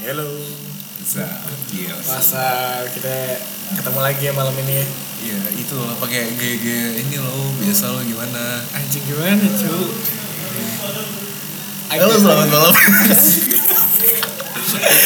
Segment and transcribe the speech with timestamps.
[0.00, 0.24] Halo.
[1.76, 1.92] Iya.
[1.92, 2.44] Masa
[2.88, 3.36] kita
[3.76, 4.86] ketemu lagi ya malam ini ya?
[5.20, 6.66] Iya, itu loh pakai GG
[7.04, 8.64] ini loh, biasa lo gimana?
[8.72, 9.76] Anjing gimana cu?
[11.92, 12.72] Halo, selamat malam.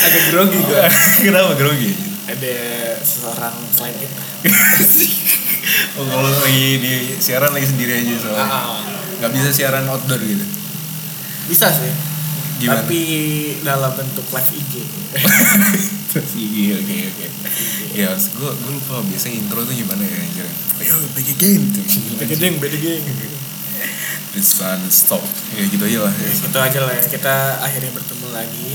[0.07, 0.83] Agak grogi gue.
[1.27, 1.99] Kenapa grogi?
[2.31, 2.55] Ada
[3.03, 4.23] seseorang selain kita.
[5.95, 8.47] Oh, kalau lagi di siaran lagi sendiri aja soalnya.
[8.47, 8.83] Ah, ah.
[9.19, 10.45] Nggak bisa siaran outdoor gitu.
[11.49, 12.14] Bisa sih.
[12.63, 12.83] Gimana?
[12.87, 13.01] Tapi
[13.67, 14.75] dalam bentuk live IG.
[16.15, 17.27] Iya, oke oke.
[17.91, 20.47] Ya, gue gue lupa biasanya intro tuh gimana ya anjir.
[20.79, 21.83] Ayo, back again tuh.
[22.23, 23.03] Beda geng, beda geng.
[24.39, 25.23] It's fun, stop.
[25.59, 26.15] Ya gitu aja lah.
[26.15, 27.03] Ya, Itu aja lah ya.
[27.03, 28.71] Kita akhirnya bertemu lagi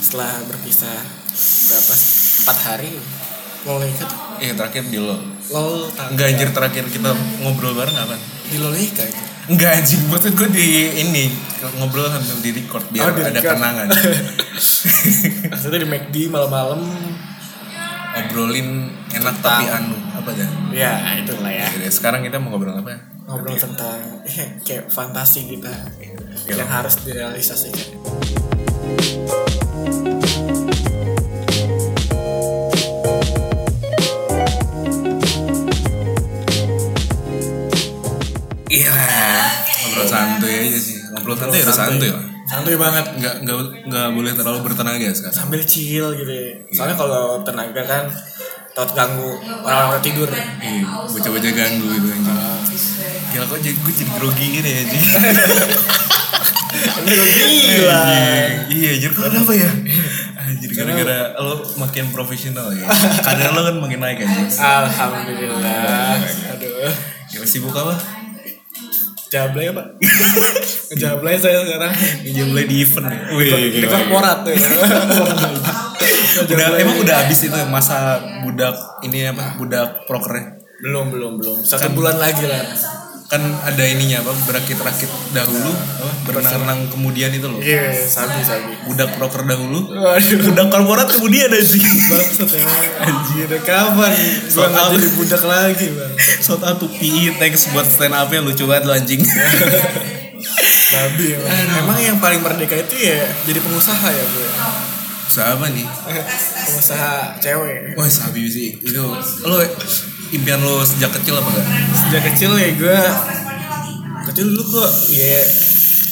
[0.00, 1.00] setelah berpisah
[1.72, 1.94] berapa?
[2.44, 2.92] Empat hari.
[3.64, 4.18] Loleka tuh.
[4.44, 5.16] Iya, terakhir di lo.
[5.52, 5.88] Lol.
[6.12, 8.16] Enggak anjir terakhir kita ngobrol bareng apa?
[8.52, 9.24] Di Loleka itu.
[9.44, 10.66] Enggak anjing, maksud gue di
[10.96, 11.28] ini
[11.76, 13.56] ngobrol sambil di record biar Oh, di ada record.
[13.56, 13.86] kenangan.
[15.52, 16.80] Maksudnya di McD malam-malam.
[18.14, 18.68] Ngobrolin
[19.10, 20.48] enak tapi anu apa dah?
[20.70, 21.66] Ya, itulah ya.
[21.66, 22.94] Oke deh, sekarang kita mau ngobrol apa?
[23.26, 25.72] Ngobrol tentang eh, kayak fantasi kita
[26.44, 26.60] Ya.
[26.60, 28.00] yang harus direalisasikan.
[38.74, 38.90] Iya,
[39.86, 40.96] ngobrol santuy aja sih.
[41.14, 42.22] Ngobrol santuy harus santuy lah.
[42.44, 43.06] Santuy banget.
[43.22, 45.36] Nggak nggak nggak boleh terlalu bertenaga sekarang.
[45.36, 46.50] Sambil chill gitu ya.
[46.74, 48.04] Soalnya kalau tenaga kan
[48.74, 49.30] takut ganggu
[49.62, 50.26] orang-orang tidur.
[50.26, 52.38] Iya, bocah-bocah ganggu itu anjing.
[53.30, 55.04] Gila kok jadi gue jadi grogi gini ya anjing.
[57.06, 58.02] Lo gila.
[58.66, 59.70] Iya, jadi kok ada apa ya?
[60.34, 62.90] Anjir gara-gara lo makin profesional ya.
[63.22, 64.58] Kadar lo kan makin naik anjing.
[64.58, 66.18] Alhamdulillah.
[66.58, 66.92] Aduh.
[67.30, 67.94] Gila sibuk apa?
[69.32, 69.82] Jablay apa?
[71.00, 71.92] Jablay saya sekarang.
[72.22, 73.20] Ngejablay di event ya.
[73.70, 74.54] Di korporat tuh.
[76.34, 78.74] udah emang udah habis itu masa budak
[79.06, 81.56] ini apa budak prokernya belum belum belum.
[81.64, 82.60] Satu bulan lagi lah.
[83.24, 88.76] Kan ada ininya apa berakit-rakit dahulu apa berenang-renang kemudian itu loh Iya, sabi sabi.
[88.84, 90.38] budak proker dahulu Waduh.
[90.44, 92.64] budak korporat kemudian Bangsat ya.
[93.00, 94.12] Anjir, kapan
[94.52, 96.12] gua nggak jadi budak lagi, Bang.
[96.20, 99.24] Shout out to PE thanks buat stand up-nya lucu banget lo anjing
[100.84, 101.80] Babi emang.
[101.80, 104.46] Emang yang paling merdeka itu ya jadi pengusaha ya, Bro.
[105.24, 105.86] Siapa nih?
[106.68, 107.96] pengusaha cewek.
[107.96, 109.00] Wah sabi sih itu
[109.42, 109.56] lo
[110.32, 111.66] impian lo sejak kecil apa enggak?
[111.92, 112.98] Sejak kecil ya gue
[114.32, 115.44] kecil dulu kok ya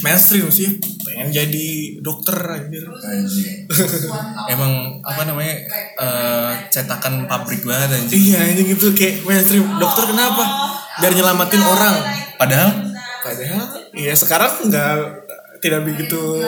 [0.05, 1.69] mainstream sih pengen jadi
[2.03, 2.85] dokter anjir.
[4.53, 5.55] Emang apa namanya
[5.97, 8.19] eh, cetakan pabrik banget anjing.
[8.35, 10.45] Iya ini gitu kayak mainstream dokter kenapa?
[11.01, 11.95] Biar nyelamatin orang.
[12.37, 12.71] Padahal
[13.23, 13.63] Padahal
[13.95, 14.95] ya sekarang nggak
[15.63, 16.43] tidak begitu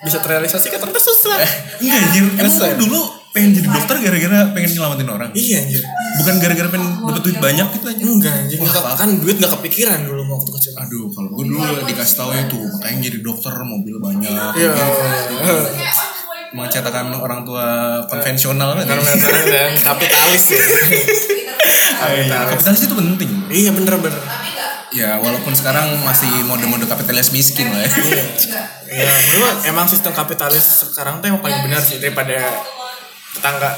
[0.00, 1.36] bisa terrealisasi kan ternyata susah.
[1.80, 2.24] enggak anjir.
[2.40, 2.72] Emang Susah.
[2.80, 3.00] dulu
[3.36, 5.30] pengen jadi dokter gara-gara pengen nyelamatin orang?
[5.30, 5.82] Iya anjir.
[6.16, 8.02] Bukan gara-gara pengen dapat duit banyak gitu aja.
[8.02, 8.56] Enggak anjir.
[8.58, 10.72] Nggak- kan duit nggak kepikiran dulu waktu kecil.
[10.74, 14.50] Aduh, kalau gue dulu dikasih tahu ya tuh, makanya jadi dokter mobil banyak.
[14.56, 14.72] Iya.
[16.46, 17.66] Emang cetakan orang tua
[18.08, 18.84] konvensional kan?
[18.88, 19.10] Karena
[19.44, 22.48] dan kapitalis ya.
[22.48, 22.80] kapitalis.
[22.80, 23.30] Itu penting.
[23.52, 24.16] Iya bener-bener.
[24.88, 27.90] Ya, walaupun sekarang masih mode-mode kapitalis miskin lah ya.
[28.86, 32.38] Ya, menurut emang sistem kapitalis sekarang tuh yang paling benar sih daripada
[33.36, 33.70] tetangga.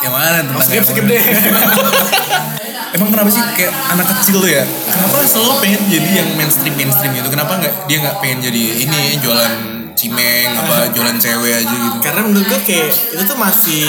[0.00, 1.22] Yang mana tentang Oh, skip, skip deh.
[2.96, 4.64] Emang kenapa sih kayak anak kecil tuh ya?
[4.66, 7.28] Kenapa selalu pengen jadi yang mainstream mainstream gitu?
[7.30, 9.52] Kenapa nggak dia nggak pengen jadi ini jualan
[9.94, 11.98] cimeng apa jualan cewek aja gitu?
[12.02, 13.86] Karena menurut gue kayak itu tuh masih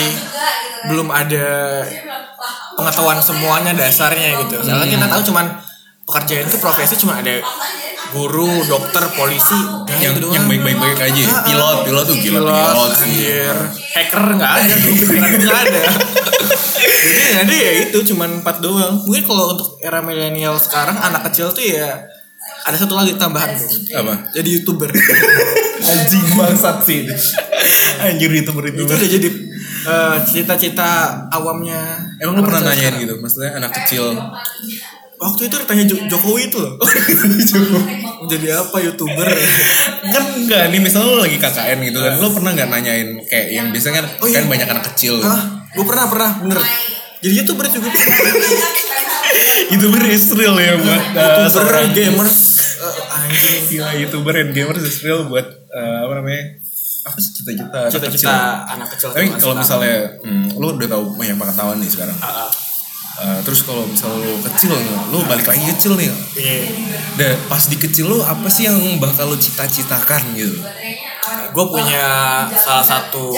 [0.85, 1.81] belum ada
[2.77, 4.61] pengetahuan semuanya dasarnya gitu.
[4.61, 5.45] Soalnya kita tahu cuman
[6.05, 7.41] pekerjaan itu profesi cuma ada
[8.11, 10.35] guru, dokter, polisi, udah yang doang.
[10.35, 11.23] yang baik-baik baik aja.
[11.25, 11.43] Ah, ah.
[11.47, 13.03] Pilot, pilot tuh gila Pilot, pilot sih.
[13.07, 13.55] anjir.
[13.95, 14.73] Hacker nggak ada
[15.41, 15.83] nggak ada.
[17.01, 18.93] Jadi yang ada ya itu cuman empat doang.
[19.07, 22.05] Mungkin kalau untuk era milenial sekarang anak kecil tuh ya
[22.67, 23.69] ada satu lagi tambahan tuh.
[23.97, 24.29] Apa?
[24.35, 24.89] Jadi youtuber.
[25.91, 27.09] Anjing bangsat sih.
[28.01, 28.91] Anjir youtuber itu itu.
[28.91, 29.29] udah jadi
[29.87, 30.89] eh, cita-cita
[31.33, 31.97] awamnya.
[32.21, 33.01] Emang lu pernah nanyain sekarang.
[33.01, 33.13] gitu?
[33.17, 34.13] Maksudnya anak kecil
[35.21, 36.73] Waktu itu ditanya Jo- Jokowi itu loh.
[38.31, 39.27] Jadi apa youtuber?
[40.03, 43.67] kan enggak nih misalnya lu lagi KKN gitu kan lu pernah nggak nanyain kayak yang
[43.69, 44.49] biasanya kan Oh, kan iya.
[44.49, 45.41] banyak anak kecil Hah?
[45.71, 46.57] Gue pernah pernah bener.
[47.19, 47.89] Jadi youtuber juga.
[49.69, 52.37] youtuber is real ya buat uh, youtuber seorang gamers.
[52.75, 53.61] eh, anjing.
[53.69, 56.43] gila youtuber and gamers is real buat uh, apa namanya
[57.03, 57.93] apa sih cita-cita anak kecil?
[57.95, 58.35] Cita-cita
[58.67, 59.09] anak kecil.
[59.11, 62.49] tapi kalau misalnya hmm, lu udah tahu banyak pengetahuan nih sekarang Ah, ah.
[63.13, 66.57] Uh, terus kalau misalnya lu kecil nih, lu balik lagi kecil nih Iya.
[67.13, 70.57] Dan pas di kecil lu apa sih yang bakal lu cita-citakan gitu?
[71.51, 72.03] Gue punya
[72.49, 73.35] salah satu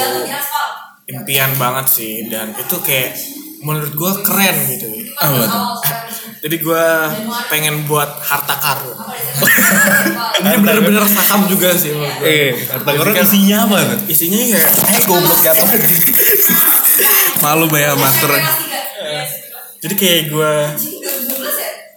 [1.05, 3.17] impian banget sih dan itu kayak
[3.59, 5.63] menurut gue keren gitu Apa tuh?
[6.39, 6.85] jadi gue
[7.47, 8.91] pengen buat harta karun
[10.43, 12.19] ini bener-bener saham juga sih menurut.
[12.21, 13.99] Eh, harta karun kan isinya apa tuh?
[14.07, 15.67] isinya kayak Eh, goblok jatuh.
[17.43, 18.31] Malu bayar master.
[19.83, 20.53] Jadi kayak gue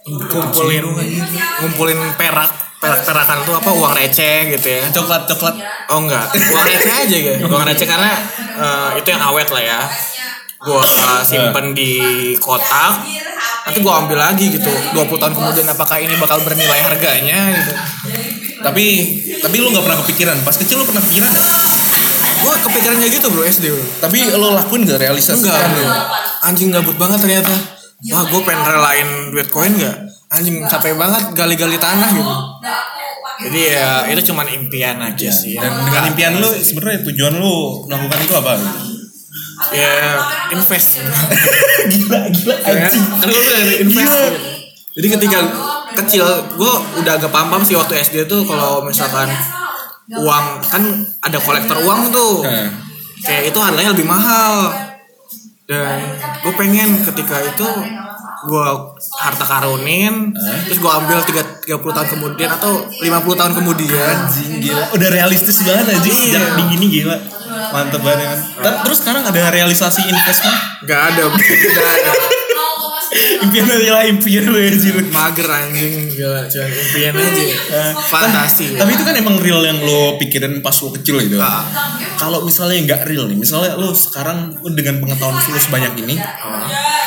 [0.07, 0.85] ngumpulin
[1.63, 5.55] ngumpulin perak perak perakan tuh apa uang receh gitu ya Coklat, coklat.
[5.91, 8.11] oh enggak uang receh aja gitu uang receh karena
[8.59, 9.79] eh, itu yang awet lah ya
[10.57, 10.81] gue
[11.23, 11.91] simpen di
[12.41, 12.99] kotak
[13.67, 17.73] nanti gue ambil lagi gitu 20 tahun kemudian apakah ini bakal bernilai harganya gitu
[18.57, 18.85] Tapi
[19.37, 20.41] tapi lu nggak pernah kepikiran.
[20.41, 21.45] Pas kecil lu pernah kepikiran nggak?
[22.37, 25.45] gue kepikiran kayak gitu bro SD bro Tapi lo lakuin gak realisasikan?
[25.45, 25.85] enggak lu?
[26.41, 27.53] anjing gabut banget ternyata
[28.07, 29.97] wah gue pengen relain duit koin gak
[30.27, 32.33] anjing capek banget gali-gali tanah gitu.
[33.37, 35.55] Jadi ya itu cuman impian aja sih.
[35.55, 38.53] Dan dengan impian lu sebenarnya tujuan lu melakukan itu apa?
[39.71, 40.21] ya
[40.51, 41.01] invest.
[41.91, 42.91] Gila, gila Ya, kan?
[43.23, 44.17] gue bilang invest
[44.91, 45.39] jadi ketika
[45.95, 46.25] kecil
[46.57, 49.29] gue udah agak paham sih waktu SD tuh kalau misalkan
[50.09, 50.83] uang kan
[51.19, 52.41] ada kolektor uang tuh.
[52.41, 52.69] Heeh.
[53.17, 54.73] kayak itu harganya lebih mahal
[55.67, 55.99] dan
[56.41, 57.67] gue pengen ketika itu
[58.39, 58.67] gue
[59.17, 60.31] harta karunin
[60.63, 63.03] terus gue ambil tiga tiga puluh tahun kemudian atau 50
[63.35, 64.83] tahun kemudian Anjing gila.
[64.93, 66.23] Udah realistis banget anjing Iya.
[66.31, 67.17] sejak dini ini gila.
[67.67, 68.39] Mantep banget kan.
[68.63, 70.55] Ter- Terus sekarang ada realisasi investment?
[70.85, 72.11] nggak ada nggak ada
[73.43, 74.95] impian aja lah impian lu ya Jir.
[75.09, 80.15] mager anjing gila cuman impian aja Eh, fantasi Tapi itu kan emang real yang lo
[80.17, 81.37] pikirin pas lo kecil gitu.
[81.39, 81.63] Ah.
[82.17, 86.15] Kalau misalnya nggak real nih, misalnya lo sekarang dengan pengetahuan lo sebanyak ini,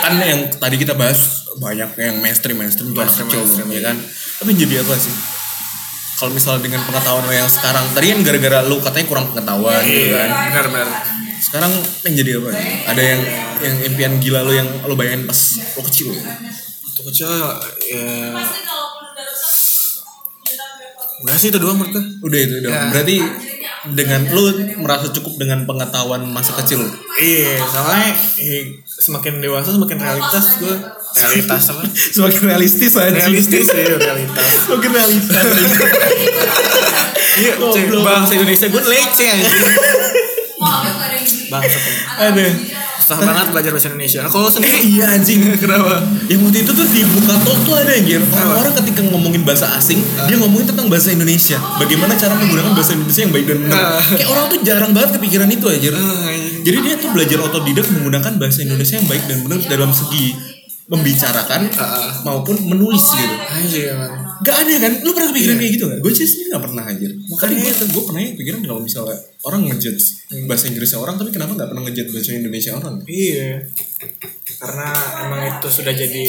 [0.01, 3.83] kan yang tadi kita bahas banyak yang mainstream mainstream itu anak kecil mainstream, lo, ya
[3.91, 3.97] kan.
[4.43, 5.15] Tapi jadi apa sih?
[6.21, 10.09] Kalau misalnya dengan pengetahuan lo yang sekarang, tadi kan gara-gara lo katanya kurang pengetahuan gitu
[10.15, 10.29] kan.
[10.53, 10.89] benar benar
[11.40, 11.72] Sekarang
[12.04, 12.50] yang jadi apa?
[12.92, 13.20] Ada yang
[13.60, 15.40] yang impian gila lo yang lo bayangin pas
[15.76, 16.25] lo kecil gitu.
[16.84, 17.28] waktu kecil
[17.88, 18.04] ya
[21.20, 22.72] Enggak sih itu doang menurut gue Udah itu dong.
[22.72, 22.88] Ya.
[22.88, 23.16] Berarti
[23.92, 26.81] dengan lo merasa cukup dengan pengetahuan masa kecil.
[27.20, 30.76] Iya, soalnya eh, semakin dewasa semakin realitas gue
[31.16, 31.82] realitas apa?
[32.16, 33.12] Semakin realistis aja.
[33.12, 34.48] realistis ya realitas.
[34.69, 35.37] Semakin realistis.
[37.40, 37.52] Iya,
[38.00, 39.64] bangsa Indonesia gue lece anjing.
[41.50, 41.94] Bangsa tuh.
[42.31, 42.52] Aduh.
[43.00, 44.19] Susah banget belajar bahasa Indonesia.
[44.23, 45.41] Nah, kalau lo Eh sendiri iya anjing.
[45.58, 45.99] kenapa?
[46.31, 48.23] Yang waktu itu tuh di Bukato tuh ada anjir.
[48.23, 49.99] Orang-orang ketika ngomongin bahasa asing,
[50.31, 51.58] dia ngomongin tentang bahasa Indonesia.
[51.82, 53.82] Bagaimana cara menggunakan bahasa Indonesia yang baik dan benar.
[53.82, 54.02] Ah.
[54.14, 55.93] Kayak orang tuh jarang banget kepikiran itu anjir.
[55.97, 56.62] Ah, anjing.
[56.62, 60.60] Jadi dia tuh belajar otodidak menggunakan bahasa Indonesia yang baik dan benar dalam segi
[60.90, 62.10] membicarakan Ah.
[62.26, 63.34] maupun menulis gitu.
[63.46, 64.10] Anjir, man.
[64.42, 64.92] Gak ada kan?
[65.06, 66.00] Lu pernah kepikiran kayak gitu gak?
[66.02, 67.08] Gue sih sendiri gak pernah aja.
[67.31, 69.16] Makanya gue, gue pernah kepikiran kalau misalnya
[69.46, 70.04] orang ngejudge
[70.50, 72.94] bahasa Inggrisnya orang, tapi kenapa gak pernah ngejudge bahasa Indonesia orang?
[73.06, 73.50] Iya.
[74.58, 74.88] Karena
[75.28, 76.26] emang itu sudah jadi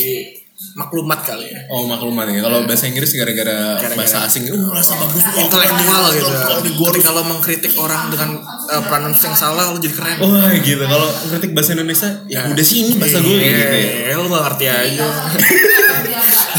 [0.71, 1.59] maklumat kali ya.
[1.67, 2.39] Oh maklumat ya.
[2.39, 5.23] Kalau bahasa Inggris gara-gara bahasa asing, uh rasa bagus.
[5.35, 6.31] Oh, Intelektual gitu.
[6.31, 10.17] Ketika kalau mengkritik orang dengan uh, pronounce yang salah lo jadi keren.
[10.23, 10.83] Wah gitu.
[10.83, 13.89] Kalau kritik bahasa Indonesia, ya udah sih ini bahasa gue gitu ya.
[14.07, 15.05] iya, lo gak ngerti aja.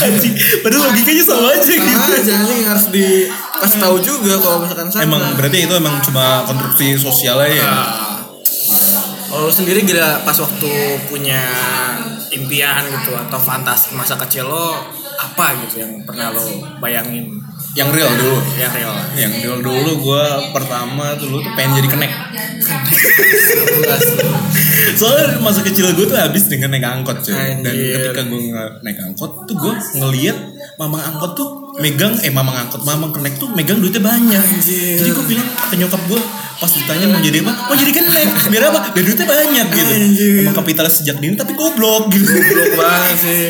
[0.03, 0.35] Anjing.
[0.61, 2.11] Padahal logikanya sama aja gitu.
[2.13, 5.05] Ah, jangan harus dikasih tahu juga kalau misalkan salah.
[5.07, 7.65] Emang berarti itu emang cuma konstruksi sosial aja ya.
[7.65, 7.87] Ah.
[9.33, 10.69] Kalau sendiri gila pas waktu
[11.09, 11.41] punya
[12.33, 14.81] impian gitu atau fantasi masa kecil lo
[15.15, 16.43] apa gitu yang pernah lo
[16.81, 17.29] bayangin
[17.73, 18.37] Yang real dulu.
[18.61, 18.93] yang real?
[19.17, 22.13] Yang real dulu gue pertama dulu tuh pengen jadi kenek.
[24.99, 27.65] Soalnya masa kecil gue tuh habis dengan naik angkot cuy.
[27.65, 28.41] Dan ketika gue
[28.85, 30.37] naik angkot tuh gue ngeliat
[30.77, 34.43] mamang angkot tuh megang eh mamang angkot mamang kenek tuh megang duitnya banyak.
[34.43, 35.01] Anjir.
[35.01, 36.21] Jadi gue bilang ke nyokap gue
[36.63, 37.53] pas ditanya mau jadi apa?
[37.73, 38.29] Mau jadi kenek.
[38.53, 38.81] Biar apa?
[38.93, 39.93] Biar duitnya banyak gitu.
[39.97, 40.33] Anjir.
[40.45, 42.29] Emang kapitalis sejak dini tapi goblok gitu.
[42.29, 43.45] Goblok banget sih.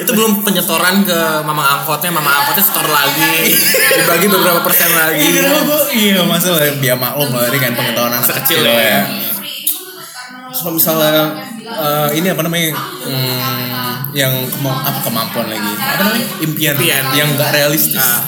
[0.00, 3.52] Itu belum penyetoran ke mama angkotnya, mama angkotnya setor lagi,
[3.96, 5.24] dibagi beberapa persen lagi.
[5.24, 5.80] Iya gue?
[5.92, 8.80] Iya masalah biar maklum lah ini kan pengetahuan anak Sekecil kecil ya.
[8.80, 9.02] ya.
[10.56, 16.74] Kalau misalnya eh, ini apa namanya hmm, yang kema- apa kemampuan lagi apa namanya impian,
[16.74, 17.04] Impian.
[17.12, 18.22] yang gak realistis Ah.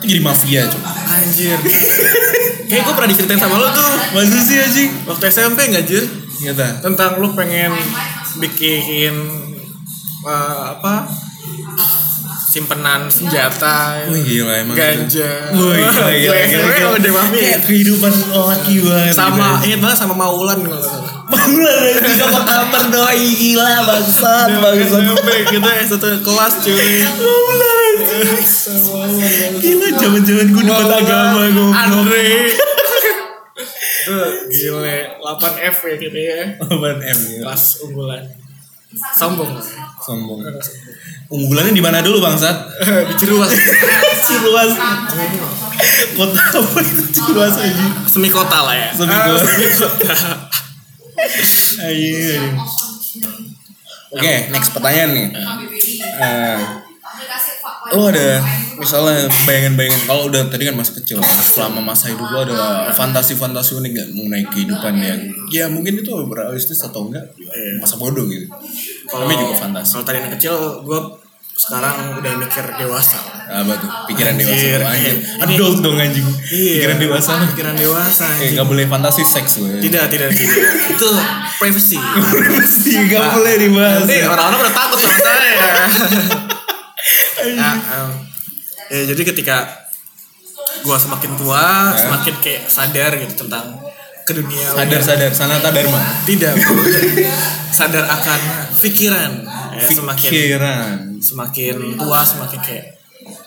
[0.00, 1.54] itu jadi mafia coba Anjir.
[2.72, 6.04] Kayak gue pernah diceritain sama lo tuh masa sih anjing waktu SMP nggak Jir?
[6.34, 7.68] gitu Tentang lo pengen
[8.38, 9.12] bikin
[10.22, 11.04] eh, apa?
[12.44, 16.88] simpenan senjata, Wih gila emang ganja, Wih gila gila, gila, gila.
[16.92, 17.40] udah mafia.
[17.40, 21.21] Kayak kehidupan laki banget sama banget sama Maulan kalau salah.
[21.32, 27.00] Bangunan dari sama kamar doi gila bangsat bangsat SMP kita ya satu kelas cuy.
[29.58, 32.26] Gila zaman-zaman gue dapat agama goblok Andre.
[34.50, 37.40] gile 8 F ya gitu ya Apaan M gitu.
[37.40, 38.22] kelas unggulan
[39.16, 39.56] sombong
[40.02, 40.42] Sombong.
[41.30, 42.52] Unggulannya di mana dulu bangsat?
[43.08, 43.48] di Ciruas
[44.20, 44.70] Ciluas.
[46.18, 47.84] Kota apa itu Ciluas aja?
[48.04, 50.12] semi kota lah ya Semi Ah, kota.
[51.82, 52.42] Ayo.
[54.12, 55.28] Oke, next pertanyaan nih.
[56.12, 56.60] Eh,
[57.92, 58.40] lo ada
[58.76, 60.00] misalnya bayangan-bayangan.
[60.08, 64.44] Kalau udah tadi kan masa kecil selama masa hidup lo ada fantasi-fantasi unik gak mengenai
[64.48, 65.20] kehidupan yang
[65.52, 67.24] ya mungkin itu realistis atau enggak?
[67.80, 68.48] Masa bodoh gitu.
[69.08, 69.90] Kalau juga fantasi.
[69.96, 71.00] kalau tadi anak kecil gue
[71.62, 73.22] sekarang udah mikir dewasa.
[73.46, 73.86] Apa tuh?
[74.10, 75.18] Pikiran dewasa Anjir, tuh, anjing.
[75.22, 76.26] Ini- adult dong anjing.
[76.50, 76.72] Iya.
[76.74, 77.30] pikiran dewasa.
[77.46, 78.52] Pikiran dewasa eh anjing.
[78.58, 80.58] nggak boleh fantasi seks gue tidak tidak tidak.
[80.90, 81.06] Itu
[81.56, 81.98] privacy.
[82.82, 85.54] Sih nggak boleh dibahas nanti orang-orang udah takut sama saya
[87.58, 88.10] nah, em,
[88.88, 89.56] ya jadi ketika
[90.82, 91.98] gua semakin tua Ya.
[92.00, 93.78] semakin kayak sadar gitu tentang
[94.22, 95.30] ke dunia sadar sadar.
[95.30, 95.98] Sanata dharma.
[96.22, 96.54] Tidak
[97.68, 98.40] sadar akan
[98.82, 99.30] pikiran
[99.72, 102.86] ya, semakin pikiran semakin tua semakin kayak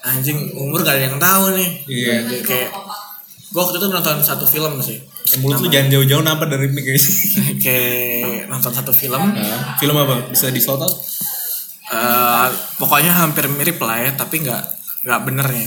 [0.01, 1.70] anjing umur gak ada yang tahu nih.
[1.84, 2.13] Iya.
[2.24, 2.70] Jadi kayak
[3.51, 4.96] gua waktu itu nonton satu film sih.
[5.04, 7.06] Eh, mulut lu jangan jauh-jauh napa dari mic guys.
[7.65, 9.34] Kayak nonton satu film.
[9.34, 10.30] Nah, film apa?
[10.30, 10.86] Bisa di out?
[11.86, 14.63] Eh, pokoknya hampir mirip lah ya tapi nggak
[15.06, 15.65] nggak bener ya.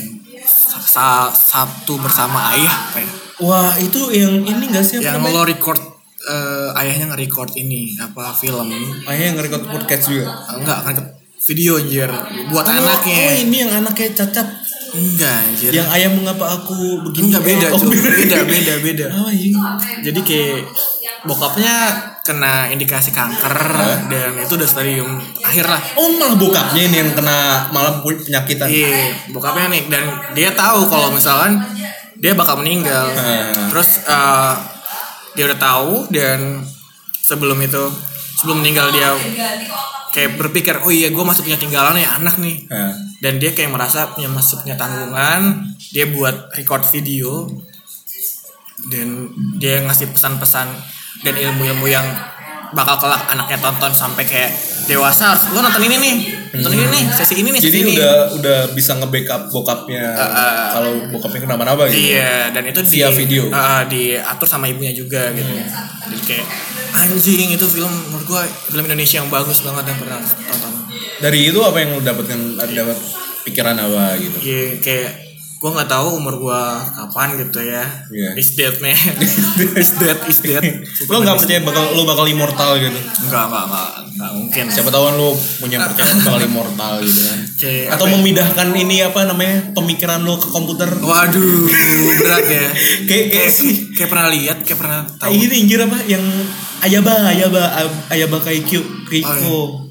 [0.49, 3.11] Sa- sa- Sabtu bersama ayah apa ya
[3.43, 5.79] wah itu yang ini gak sih yang lo record
[6.29, 8.69] eh, ayahnya nge-record ini apa film.
[9.03, 10.29] Oh yang nge-record podcast juga?
[10.53, 10.95] Enggak kan
[11.41, 12.11] video anjir.
[12.49, 13.17] Buat Oh, anaknya.
[13.17, 14.47] oh ini yang anaknya cacat.
[14.89, 15.71] Enggak anjir.
[15.71, 17.29] Yang ayah mengapa aku begini?
[17.29, 18.37] Enggak beda Oh, cuy beda.
[18.43, 19.53] Beda beda Oh iya.
[20.03, 20.65] Jadi kayak
[21.21, 21.75] bokapnya
[22.23, 23.57] kena indikasi kanker
[24.07, 25.81] dan itu udah stadium akhir lah.
[25.95, 28.69] Oh malah bokapnya ini yang kena malah pu- penyakitan.
[28.69, 29.83] Iya, bokapnya nih.
[29.89, 31.57] Dan dia tahu kalau misalkan
[32.17, 33.09] dia bakal meninggal.
[33.09, 33.73] Hmm.
[33.73, 34.53] Terus eh,
[35.37, 36.65] dia udah tahu dan
[37.21, 37.83] sebelum itu
[38.41, 39.13] sebelum meninggal dia
[40.15, 42.65] kayak berpikir oh iya gue masih punya tinggalan ya anak nih.
[43.19, 47.51] Dan dia kayak merasa punya masih punya tanggungan dia buat record video
[48.87, 50.71] dan dia ngasih pesan-pesan
[51.27, 52.07] dan ilmu-ilmu yang
[52.73, 54.51] bakal kelak anaknya tonton sampai kayak
[54.89, 56.15] dewasa harus lo nonton ini nih
[56.57, 60.93] nonton ini nih sesi ini nih Jadi ini udah udah bisa nge-backup bokapnya uh, kalau
[61.13, 62.17] bokapnya kenapa-napa gitu.
[62.17, 63.43] Iya, dan itu Via di, video.
[63.53, 65.53] uh, diatur sama ibunya juga gitu.
[66.09, 66.47] Jadi kayak
[66.97, 70.73] anjing itu film menurut gua film Indonesia yang bagus banget yang pernah tonton.
[71.21, 72.99] Dari itu apa yang lu dapatkan dapat
[73.45, 74.37] pikiran apa gitu?
[74.41, 75.28] Iya, kayak
[75.59, 77.83] gua nggak tahu umur gua kapan gitu ya.
[78.09, 78.31] Iya.
[78.38, 78.95] Is dead man.
[79.83, 80.62] is dead, is dead.
[81.11, 82.95] Lo nggak percaya bakal lo bakal immortal gitu?
[83.27, 84.65] Enggak, enggak, enggak, enggak mungkin.
[84.71, 87.38] Siapa tahu kan lo punya percayaan bakal immortal gitu kan?
[87.61, 88.12] Kayak Atau ya?
[88.15, 90.87] memindahkan ini apa namanya pemikiran lo ke komputer?
[90.95, 91.67] Waduh,
[92.23, 92.67] berat ya.
[93.11, 95.27] Kayak kayak Kayak sih, kayak pernah lihat, kayak pernah tahu.
[95.27, 96.25] Kayak ini anjir apa yang
[96.79, 97.62] Ayaba, Ayaba,
[98.07, 98.79] Ayaba Kaiku,
[99.11, 99.91] Keiko.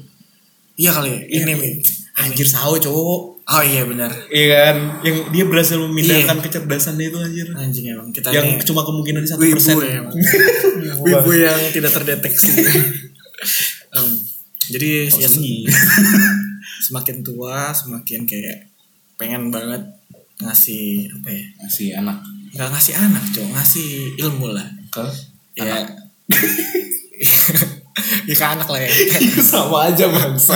[0.80, 1.44] Iya kali, ya.
[1.44, 1.72] ini nih.
[2.16, 3.37] Anjir sao cowok.
[3.48, 4.12] Oh iya benar.
[4.28, 4.76] Iya kan?
[5.00, 7.48] Yang dia berhasil memindahkan kecerdasan itu anjir.
[7.56, 9.76] Anjing emang kita Yang ini cuma kemungkinan di satu persen.
[9.80, 10.12] ya emang.
[11.08, 12.52] wibu yang tidak terdeteksi.
[13.96, 14.08] Em,
[14.68, 15.64] jadi ya, sunyi.
[16.86, 18.68] semakin tua semakin kayak
[19.16, 19.80] pengen banget
[20.44, 21.44] ngasih apa ya?
[21.64, 22.18] Masih anak
[22.52, 23.88] Nggak ngasih anak, cowok ngasih
[24.20, 24.68] ilmu lah.
[24.92, 25.04] ke
[25.56, 25.88] Ya.
[28.28, 28.90] ya ke anak lah ya.
[29.40, 30.54] sama aja bangsa.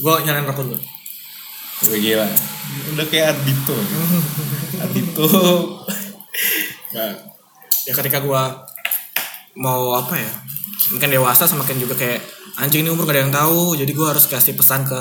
[0.00, 0.80] Gue nyalain rokok dulu.
[1.88, 2.28] Wih gila.
[2.92, 3.76] Udah kayak Ardito.
[4.84, 5.28] Ardito.
[6.90, 7.06] Ya,
[7.86, 8.66] ya ketika gua
[9.54, 10.32] mau apa ya
[10.90, 12.18] mungkin dewasa semakin juga kayak
[12.58, 15.00] anjing ini umur gak ada yang tahu jadi gua harus kasih pesan ke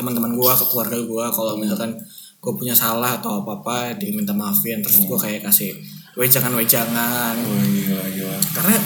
[0.00, 1.92] teman-teman gua ke keluarga gua kalau misalkan
[2.36, 5.76] gue punya salah atau apa apa diminta maafin terus gua kayak kasih
[6.16, 8.36] wejangan wejangan Wah gila gila.
[8.56, 8.76] karena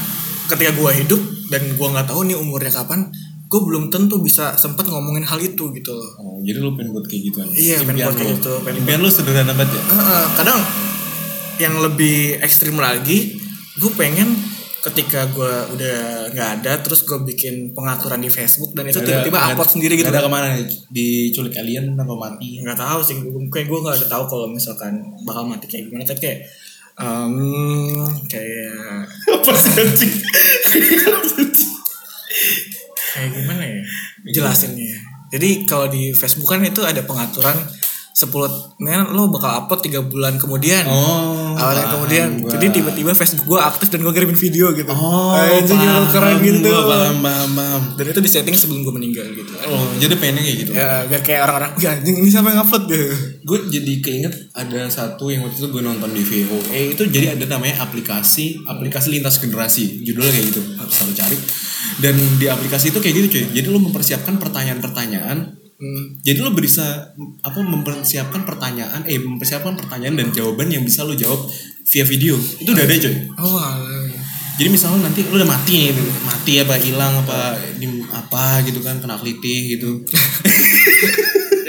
[0.50, 1.20] ketika gua hidup
[1.54, 3.10] dan gua nggak tahu nih umurnya kapan
[3.50, 7.04] gue belum tentu bisa sempat ngomongin hal itu gitu loh Oh, jadi lu pengen buat
[7.04, 7.46] kayak gituan?
[7.50, 9.80] Iya, pengen buat kayak gitu, pengen Impian lu sederhana banget ya?
[9.90, 10.58] Heeh, kadang
[11.58, 13.36] yang lebih ekstrim lagi
[13.74, 14.32] gue pengen
[14.80, 15.96] ketika gue udah
[16.30, 20.08] nggak ada terus gue bikin pengaturan di Facebook dan itu tiba-tiba upload ada- sendiri gitu
[20.08, 20.64] ada ke mana nih?
[20.88, 22.58] Diculik alien apa mati?
[22.58, 26.02] nggak tahu sih gue kayak gue nggak ada tahu kalau misalkan bakal mati kayak gimana
[26.02, 26.38] tapi kayak
[26.96, 27.34] em,
[28.24, 30.08] kayak Apa sih?
[33.10, 33.80] kayak gimana ya
[34.30, 34.98] jelasinnya ya.
[35.34, 37.56] jadi kalau di Facebook kan itu ada pengaturan
[38.12, 38.30] 10
[38.78, 41.52] men lo bakal upload tiga bulan kemudian Oh.
[41.52, 42.52] awalnya kemudian gua.
[42.52, 46.58] jadi tiba-tiba Facebook gue aktif dan gue kirimin video gitu Oh, Anjing, paham keren gitu
[46.60, 47.82] gua, paham, paham, paham.
[47.94, 50.70] dan itu di setting sebelum gue meninggal gitu Oh, jadi pengennya kayak gitu.
[50.72, 53.06] Ya biar kayak orang-orang, ya anjing ini siapa yang upload deh.
[53.40, 57.44] Gue jadi keinget ada satu yang waktu itu gue nonton di VOA itu jadi ada
[57.46, 61.36] namanya aplikasi aplikasi lintas generasi judulnya kayak gitu harus selalu cari
[61.98, 66.20] dan di aplikasi itu kayak gitu cuy jadi lo mempersiapkan pertanyaan-pertanyaan Hmm.
[66.20, 71.40] jadi lo bisa apa mempersiapkan pertanyaan eh mempersiapkan pertanyaan dan jawaban yang bisa lo jawab
[71.88, 72.36] via video.
[72.36, 73.58] Itu udah ada cuy Oh,
[74.60, 79.00] jadi misalnya nanti lo udah mati nih mati apa hilang apa di apa gitu kan
[79.00, 79.90] kena kelitih gitu.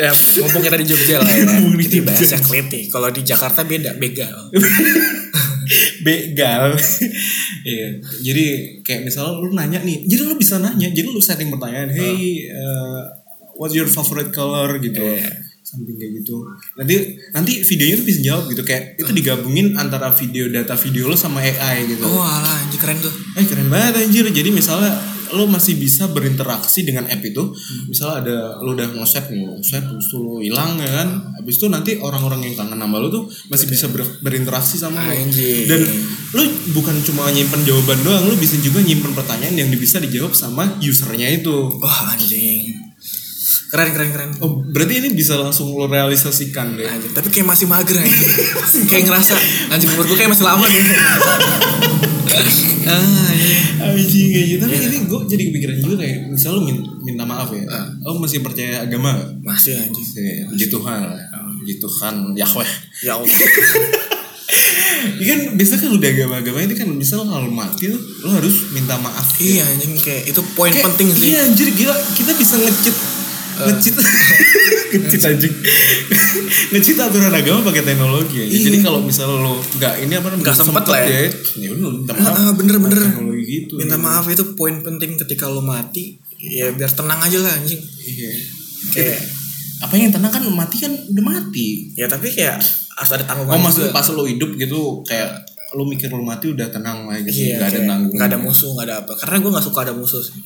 [0.02, 0.10] Ya
[0.42, 1.46] mumpung kita di Jogja lah ya.
[1.62, 2.90] Jadi bahasa keliti.
[2.90, 4.50] Kalau di Jakarta beda, begal.
[6.08, 6.74] begal.
[7.62, 8.02] Iya.
[8.02, 8.46] Jadi
[8.82, 13.06] kayak misalnya lu nanya nih jadi lu bisa nanya jadi lu setting pertanyaan hey uh,
[13.62, 14.82] what's your favorite color?
[14.82, 14.98] gitu.
[14.98, 15.30] Iya.
[15.62, 16.42] something kayak gitu.
[16.76, 16.96] Nanti
[17.32, 21.40] nanti videonya tuh bisa jawab gitu kayak itu digabungin antara video data video lo sama
[21.40, 22.02] AI gitu.
[22.04, 23.14] Oh, alah, anjir keren tuh.
[23.38, 24.26] eh keren banget anjir.
[24.26, 24.90] Jadi misalnya
[25.32, 27.56] lo masih bisa berinteraksi dengan app itu
[27.88, 31.08] misalnya ada lo udah nge-set nih nge-set terus tuh lo hilang ya kan?
[31.40, 35.14] Habis itu nanti orang-orang yang kangen nama lo tuh masih bisa ber- berinteraksi sama lo.
[35.16, 35.72] Anjir.
[35.72, 35.88] dan
[36.36, 36.44] lo
[36.76, 41.32] bukan cuma nyimpen jawaban doang lo bisa juga nyimpen pertanyaan yang bisa dijawab sama usernya
[41.32, 41.80] itu.
[41.80, 42.91] Wah, anjing.
[43.72, 44.32] Keren, keren, keren.
[44.38, 48.04] oh berarti ini bisa langsung lo realisasikan deh Anjing, tapi kayak masih mager ya.
[48.86, 49.32] kayak ngerasa
[49.70, 50.84] anjing umur gue kayak masih lama nih.
[52.84, 53.60] ah, iya.
[53.88, 57.48] Anjing kayak gitu tapi ini gue jadi kepikiran juga kayak misal lo min- minta maaf
[57.50, 57.64] ya
[58.02, 59.30] lo masih percaya agama gak?
[59.42, 60.04] Masih anjing.
[60.12, 61.02] Iya, Puji Tuhan
[61.58, 62.70] Puji Tuhan Yahweh
[63.02, 63.32] Ya Allah.
[65.02, 67.98] Ini kan biasa kan udah agama-agama ini kan misal kalau mati lo
[68.28, 71.32] harus minta maaf iya anjing kayak itu poin Kayak, penting sih.
[71.32, 72.96] Iya anjir gila kita bisa ngecit
[73.54, 73.94] ngecit
[74.92, 75.54] ngecit anjing
[76.72, 78.46] ngecit aturan agama pakai teknologi ya.
[78.50, 81.20] Jadi kalau misal lo nggak ini apa namanya Nggak sempet lah ya.
[81.58, 82.34] ya udah lo minta maaf.
[82.34, 82.98] Ah, bener, bener.
[83.02, 83.74] Teknologi gitu.
[83.76, 84.02] Minta ya.
[84.02, 86.16] maaf itu poin penting ketika lo mati.
[86.38, 87.80] Ya biar tenang aja lah anjing.
[88.00, 88.32] Iya.
[88.92, 89.20] Kayak
[89.82, 91.90] Apa yang tenang kan mati kan udah mati.
[91.94, 93.98] ya tapi kayak harus ada Oh tanggungan maksudnya juga.
[93.98, 95.30] pas lo hidup gitu kayak
[95.72, 97.50] lo mikir lo mati udah tenang lah gitu.
[97.50, 98.14] Iya, Gak ada tanggung.
[98.14, 99.14] nggak ada musuh, nggak ada apa.
[99.16, 100.38] Karena gue nggak suka ada musuh sih.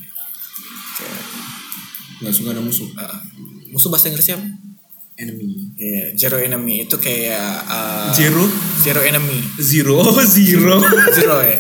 [2.26, 2.90] Gak suka ada musuh.
[2.96, 3.22] Ah,
[3.70, 4.48] musuh bahasa Inggrisnya apa?
[5.16, 5.48] Enemy.
[5.76, 8.44] Iya, zero enemy itu kayak uh, Zero.
[8.78, 9.40] zero enemy.
[9.58, 10.02] Zero.
[10.02, 10.82] Oh, zero.
[11.14, 11.56] Zero ya.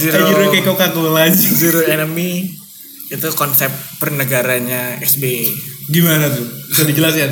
[0.00, 1.36] Zero, Zero kayak Coca-Cola aja.
[1.36, 2.50] zero enemy
[3.06, 5.46] itu konsep pernegaranya SBY.
[5.86, 6.46] Gimana tuh?
[6.66, 7.30] Bisa dijelasin?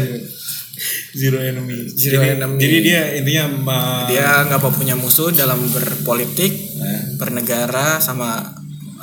[1.10, 1.90] Zero enemy.
[1.90, 2.58] Zero jadi, enemy.
[2.58, 7.18] Jadi dia intinya ma- Dia nggak mau punya musuh dalam berpolitik, Nah.
[7.18, 8.54] bernegara sama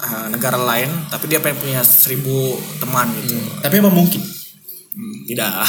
[0.05, 3.35] uh, negara lain, tapi dia pengen punya seribu teman gitu.
[3.59, 4.21] Tapi apa mungkin?
[4.95, 5.51] Hmm, tidak.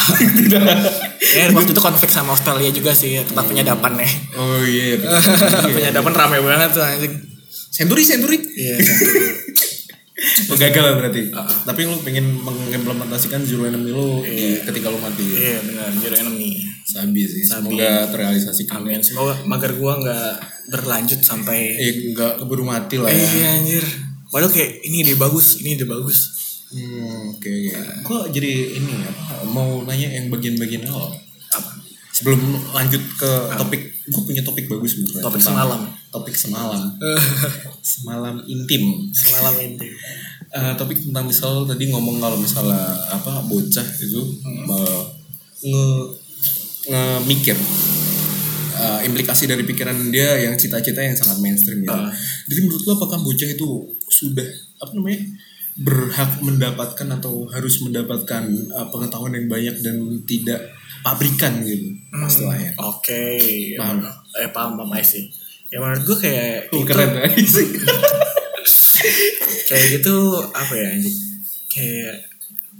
[1.27, 4.13] Ya waktu itu konflik sama Australia juga sih tempat penyadapan nih.
[4.39, 4.95] Oh iya.
[5.77, 7.15] penyadapan rame banget tuh anjing.
[7.51, 8.39] Century, Century.
[8.39, 8.77] Iya.
[10.49, 11.29] Oh, gagal lah berarti.
[11.69, 15.21] Tapi lu pengen mengimplementasikan zero enemy lu di- ketika lu mati.
[15.21, 16.57] Iya benar zero enemy.
[16.89, 17.45] Sabi sih.
[17.45, 17.77] Sabi.
[17.77, 18.81] Semoga terrealisasikan.
[18.81, 19.05] Amin.
[19.05, 20.33] Semoga mager gua nggak
[20.73, 21.77] berlanjut sampai.
[21.77, 23.19] Eh enggak keburu mati lah ya.
[23.19, 23.85] iya anjir.
[24.31, 26.35] Padahal kayak ini ide bagus, ini ide bagus.
[26.67, 27.81] Hmm, oke oke.
[28.03, 29.47] Kok jadi ini apa?
[29.47, 31.15] Mau nanya yang bagian-bagian awal.
[31.55, 31.71] Apa?
[32.11, 32.41] Sebelum
[32.75, 35.23] lanjut ke topik, gue punya topik bagus sebenarnya.
[35.23, 35.81] Topik semalam.
[36.11, 36.83] Topik semalam.
[37.95, 39.13] semalam intim.
[39.15, 39.79] Semalam ini.
[40.47, 42.79] Eh, topik tentang misal tadi ngomong kalau misalnya
[43.11, 44.23] apa bocah itu
[44.71, 45.03] eh,
[45.69, 45.87] nge
[46.87, 47.59] nge mikir
[48.77, 51.91] eh, implikasi dari pikiran dia yang cita-cita yang sangat mainstream gitu.
[51.91, 52.13] Ah.
[52.47, 53.69] Jadi menurut lo apakah bocah itu
[54.07, 55.21] sudah apa namanya
[55.77, 60.61] berhak mendapatkan atau harus mendapatkan eh, pengetahuan yang banyak dan tidak
[61.01, 62.73] pabrikan gitu istilahnya.
[62.81, 63.25] Oke.
[63.77, 64.05] Paham.
[64.37, 65.29] Eh paham paham see.
[65.67, 67.27] Ya menurut gua kayak Oh, itu- keren ya.
[69.69, 70.15] kayak gitu
[70.55, 70.91] apa ya?
[71.69, 72.15] Kayak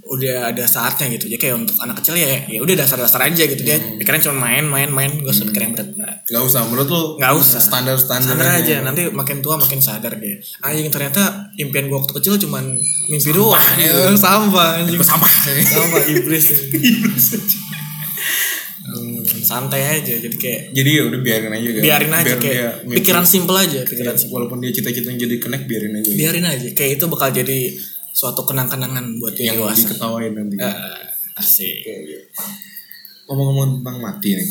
[0.07, 1.27] udah ada saatnya gitu.
[1.27, 4.63] Jadi kayak untuk anak kecil ya ya udah dasar-dasar aja gitu dia pikiran cuma main
[4.63, 6.23] main main gak usah pikir yang berat.
[6.23, 7.59] Gak usah menurut lo Nggak usah.
[7.59, 10.39] standar standar Sadar aja nanti makin tua makin sadar dia.
[10.63, 12.63] Anjing ternyata impian gua waktu kecil cuman
[13.07, 13.59] mimpi doang.
[13.75, 14.99] Ya, sampah anjing.
[14.99, 16.45] sampah Sampah iblis.
[18.87, 22.71] Hmm, santai aja jadi kayak jadi ya udah biarin aja kan biarin aja Biar kayak
[22.87, 24.39] dia pikiran simple aja pikiran simple.
[24.39, 27.59] walaupun dia cita-cita yang jadi connect biarin aja biarin aja kayak itu bakal jadi
[28.17, 29.85] suatu kenang-kenangan buat yang dewasa.
[29.85, 30.57] diketawain nanti.
[30.57, 31.01] Eh,
[31.37, 31.85] asik.
[33.27, 34.49] Ngomong-ngomong tentang mati nih.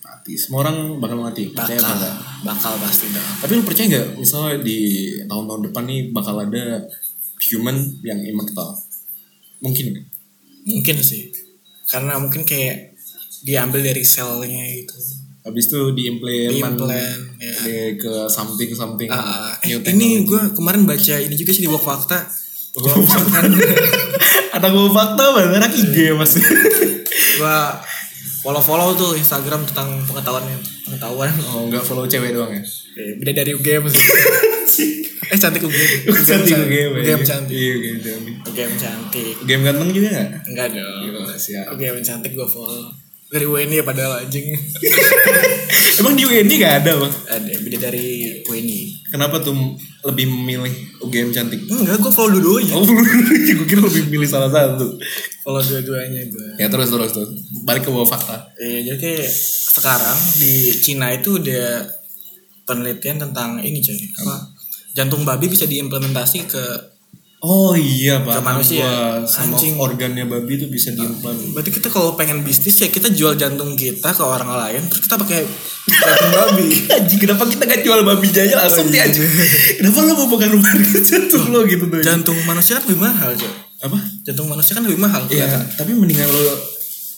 [0.00, 0.32] Mati.
[0.36, 1.96] Semua orang bakal mati percaya apa bakal.
[1.96, 2.14] enggak?
[2.40, 4.78] Bakal pasti dong tapi lu percaya nggak misalnya di
[5.24, 6.64] tahun-tahun depan nih bakal ada
[7.42, 8.76] human yang immortal
[9.58, 10.06] mungkin nggak?
[10.62, 11.32] mungkin sih.
[11.84, 12.94] Karena mungkin kayak
[13.42, 14.94] diambil dari selnya itu.
[15.40, 17.54] Habis itu diimplement Diimplant, ya.
[17.64, 21.70] di- ke something something Ah, eh, new ini gue kemarin baca ini juga sih di
[21.72, 22.28] Wok Fakta
[24.50, 26.38] Ada gue fakta banget anak IG ya mas.
[27.36, 27.80] gua
[28.40, 30.44] follow follow tuh Instagram tentang pengetahuan
[30.84, 32.62] pengetahuan Oh nggak follow cewek doang ya?
[32.92, 33.84] Eh, beda dari UGM
[34.70, 36.56] sih eh cantik UGM Cantik.
[36.92, 38.34] UGM cantik Iya game cantik.
[38.44, 40.28] UGM cantik Game ganteng juga nggak?
[40.46, 41.64] enggak dong Iya, siap.
[41.74, 42.90] UGM cantik gua follow
[43.30, 44.50] dari UNI ya padahal anjing
[46.00, 47.12] Emang di UNI gak ada bang?
[47.30, 48.06] ada beda dari
[48.42, 49.54] UNI Kenapa tuh
[50.02, 51.60] lebih memilih UGM cantik?
[51.62, 54.96] enggak gua follow dua-duanya Oh, gue kira lebih milih salah satu.
[55.40, 57.30] follow dua-duanya gua Ya terus terus terus.
[57.62, 58.50] Balik ke bawah fakta.
[58.56, 59.28] Iya, jadi kayak
[59.70, 61.84] sekarang di Cina itu udah
[62.64, 63.98] penelitian tentang ini coy.
[64.20, 64.36] Apa?
[64.90, 66.62] Jantung babi bisa diimplementasi ke
[67.40, 68.36] Oh iya pak.
[68.36, 68.84] Ke manusia.
[69.24, 69.80] sama Anjing.
[69.80, 71.56] organnya babi tuh bisa diimplan.
[71.56, 75.16] Berarti kita kalau pengen bisnis ya kita jual jantung kita ke orang lain terus kita
[75.16, 75.48] pakai
[75.88, 76.68] jantung babi.
[77.00, 79.08] Anjing kenapa kita gak jual babi aja langsung iya.
[79.08, 79.24] dia aja.
[79.80, 82.04] Kenapa lo mau pegang harga jantung lo gitu tuh?
[82.04, 83.52] Jantung manusia kan lebih mahal, coy.
[83.88, 83.98] Apa?
[84.20, 85.24] Jantung manusia kan lebih mahal.
[85.32, 86.44] Iya, tapi mendingan lo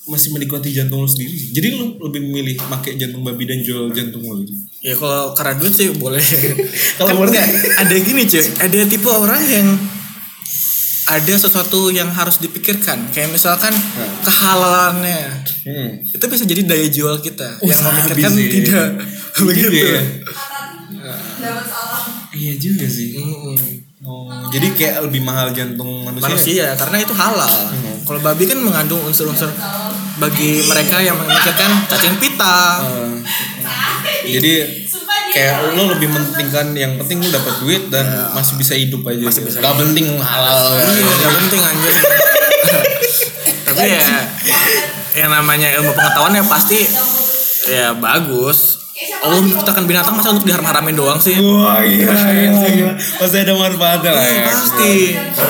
[0.06, 1.34] masih menikmati jantung lo sendiri.
[1.50, 4.54] Jadi lo lebih memilih pakai jantung babi dan jual jantung lo gitu.
[4.86, 6.22] Ya kalau karena duit sih boleh.
[6.98, 7.38] Kalau Kan
[7.78, 9.66] ada gini cuy, ada tipe orang yang
[11.04, 13.10] ada sesuatu yang harus dipikirkan.
[13.10, 13.74] Kayak misalkan
[14.22, 15.42] kehalalannya.
[15.62, 16.02] Hmm.
[16.02, 18.50] itu bisa jadi daya jual kita Oh, yang memikirkan sih.
[18.52, 18.86] tidak
[19.46, 20.02] begitu Iya.
[22.32, 23.14] Iya juga sih.
[23.14, 23.54] Mm-mm.
[24.02, 26.26] Oh, jadi kayak lebih mahal jantung manusia.
[26.26, 27.70] manusia karena itu halal
[28.02, 29.46] kalau babi kan mengandung unsur-unsur
[30.18, 34.81] bagi mereka yang memikirkan cacing pita Eh, jadi
[35.32, 38.04] kayak lo lebih mementingkan yang penting lo dapat duit dan
[38.36, 39.24] masih bisa hidup aja.
[39.24, 40.76] Masih bisa Gak penting halal.
[40.76, 41.94] iya nggak penting anjir.
[43.72, 44.06] Tapi ya
[45.12, 46.80] yang namanya ilmu pengetahuan ya pasti
[47.68, 48.80] ya bagus.
[49.18, 51.34] Allah menciptakan binatang masa untuk diharam-haramin doang sih?
[51.34, 52.90] Wah iya, iya, iya.
[52.94, 54.46] Pasti ada manfaatnya lah ya.
[54.46, 54.94] pasti.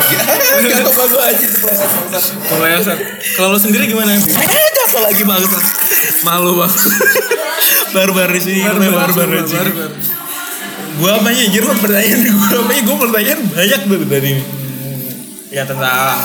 [0.62, 2.94] Gak tau gue aja.
[3.36, 4.16] Kalau sendiri gimana
[4.98, 5.58] lagi bangsa?
[6.22, 6.74] Malu bang.
[7.92, 8.60] Barbar di sini.
[8.62, 9.60] Barbar barbar di sini.
[9.60, 9.90] Barbar.
[10.92, 14.44] Gue apa anjir lo pertanyaan gue apa Gue pertanyaan banyak tuh tadi ini.
[15.48, 16.16] ya tentang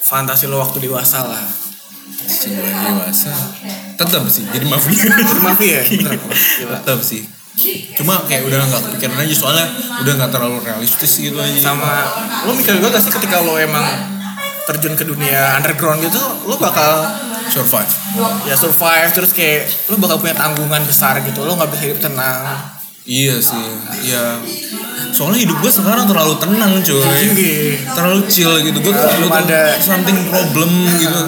[0.00, 1.44] fantasi lo waktu dewasa lah
[2.24, 3.32] Coba dewasa.
[3.94, 5.04] Tetap sih jadi mafia.
[5.40, 6.12] mafia ya Gila.
[6.80, 7.24] Tetap sih.
[7.94, 9.66] Cuma kayak udah nggak kepikiran aja soalnya
[10.00, 11.60] udah nggak terlalu realistis gitu aja.
[11.60, 12.08] sama
[12.44, 13.84] lo mikir gue gak sih ketika lo emang
[14.64, 17.04] terjun ke dunia underground gitu lo bakal
[17.46, 17.92] survive.
[18.44, 22.72] ya survive terus kayak lo bakal punya tanggungan besar gitu lo nggak bisa hidup tenang
[23.04, 23.60] Iya sih,
[24.00, 24.40] iya.
[25.12, 27.04] Soalnya hidup gue sekarang terlalu tenang cuy.
[27.84, 28.80] Terlalu chill gitu.
[28.80, 31.20] Gue tuh Belum belum ada- something problem gitu.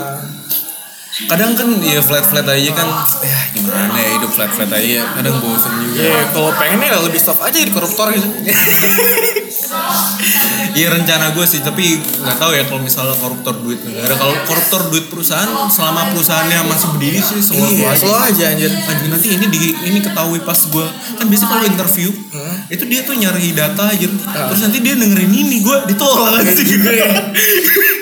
[1.28, 2.88] Kadang kan ya flat flat aja kan.
[3.20, 5.04] Ya gimana ya hidup flat flat aja.
[5.20, 6.00] Kadang bosen juga.
[6.00, 8.24] ya kalau pengennya lebih soft aja jadi koruptor gitu
[10.76, 14.12] Iya rencana gue sih, tapi nggak tahu ya kalau misalnya koruptor duit negara.
[14.12, 18.04] Kalau koruptor duit perusahaan, selama perusahaannya masih berdiri sih slow iya aja.
[18.04, 18.68] slow aja anjir.
[18.68, 22.08] Anjir nanti ini di ini ketahui pas gue kan biasanya kalau interview
[22.68, 24.08] itu dia tuh nyari data aja.
[24.52, 26.44] Terus nanti dia dengerin ini gue ditolak.
[26.44, 27.08] Aja gitu ya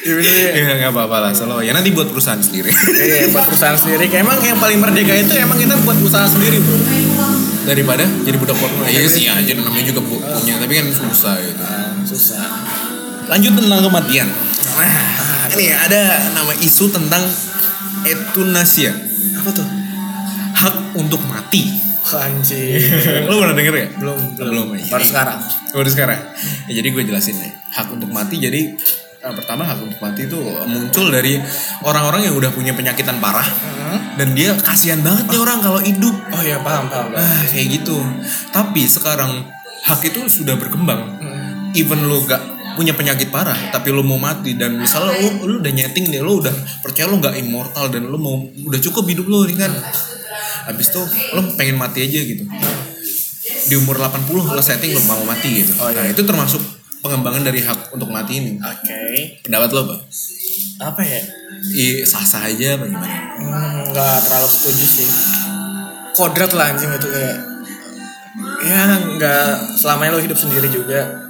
[0.04, 2.68] Iya bener ya ya nggak apa-apa lah selalu ya nanti buat perusahaan sendiri.
[2.68, 4.12] Iya, buat perusahaan sendiri.
[4.12, 6.76] Emang yang paling merdeka itu emang kita buat usaha sendiri, bro.
[7.64, 11.64] Daripada jadi budak korporat iya sih aja namanya juga bu- punya tapi kan susah gitu
[12.04, 12.44] Susah.
[13.26, 14.28] lanjut tentang kematian
[15.50, 17.24] ini ada nama isu tentang
[18.02, 18.92] euthanasia
[19.34, 19.66] Apa tuh?
[20.54, 22.78] hak untuk mati Anjir.
[23.26, 25.40] lo pernah denger ya belum, belum Baru Ini- sekarang.
[25.72, 26.20] Baru sekarang.
[26.68, 27.48] Ya, jadi gue jelasin deh.
[27.72, 28.76] Hak untuk mati jadi
[29.24, 31.40] eh, pertama hak untuk mati itu muncul dari
[31.80, 33.48] orang-orang yang udah punya penyakitan parah
[34.14, 36.14] dan dia kasihan banget nih orang kalau hidup.
[36.30, 37.10] Oh iya, paham, paham.
[37.10, 37.22] paham.
[37.22, 37.98] Ah, kayak gitu.
[38.54, 39.50] Tapi sekarang
[39.84, 41.18] hak itu sudah berkembang.
[41.74, 42.38] Even lo gak
[42.78, 46.42] punya penyakit parah, tapi lo mau mati dan misalnya lo, lo udah nyeting nih, lo
[46.42, 49.70] udah percaya lo gak immortal dan lo mau udah cukup hidup lo kan.
[50.70, 51.02] Habis itu
[51.34, 52.46] lo pengen mati aja gitu.
[53.64, 55.74] Di umur 80 lo setting lo mau mati gitu.
[55.82, 56.06] Oh, iya.
[56.06, 56.62] Nah, itu termasuk
[57.04, 58.56] pengembangan dari hak untuk mati ini.
[58.56, 59.44] Oke.
[59.44, 59.96] Pendapat lo apa?
[60.88, 61.20] Apa ya?
[61.76, 63.16] I, sah-sah aja apa gimana?
[63.36, 65.08] Hmm, nggak terlalu setuju sih.
[66.16, 67.36] Kodrat lah anjing itu kayak
[68.64, 68.80] ya
[69.20, 71.20] nggak selamanya lo hidup sendiri juga.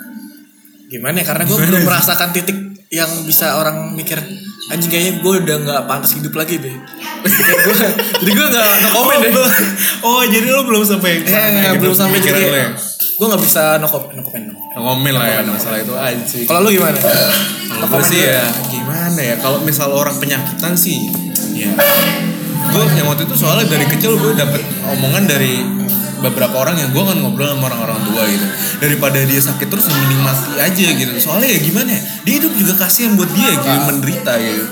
[0.87, 1.25] Gimana ya?
[1.27, 2.59] Karena gue belum merasakan titik
[2.95, 4.23] yang bisa orang mikir
[4.71, 6.77] anjing kayaknya gue udah nggak pantas hidup lagi deh.
[8.23, 9.33] Jadi gue nggak komen deh.
[10.07, 12.47] Oh, jadi lo belum sampai Eh, belum sampai jadi?
[13.14, 14.46] Gue nggak bisa no comment, no comment.
[14.50, 15.18] no.
[15.18, 16.38] lah ya masalah itu aja.
[16.50, 16.98] Kalau lu gimana?
[16.98, 19.20] kalau gue sih ya gimana?
[19.22, 21.11] ya kalau misal orang penyakitan sih
[21.55, 21.70] ya.
[22.74, 25.62] Gue yang waktu itu soalnya dari kecil gue dapet omongan dari
[26.18, 28.46] beberapa orang yang gue kan ngobrol sama orang-orang tua gitu.
[28.83, 31.12] Daripada dia sakit terus ya mending mati aja gitu.
[31.22, 34.66] Soalnya ya gimana ya dia hidup juga kasihan buat dia gitu menderita gitu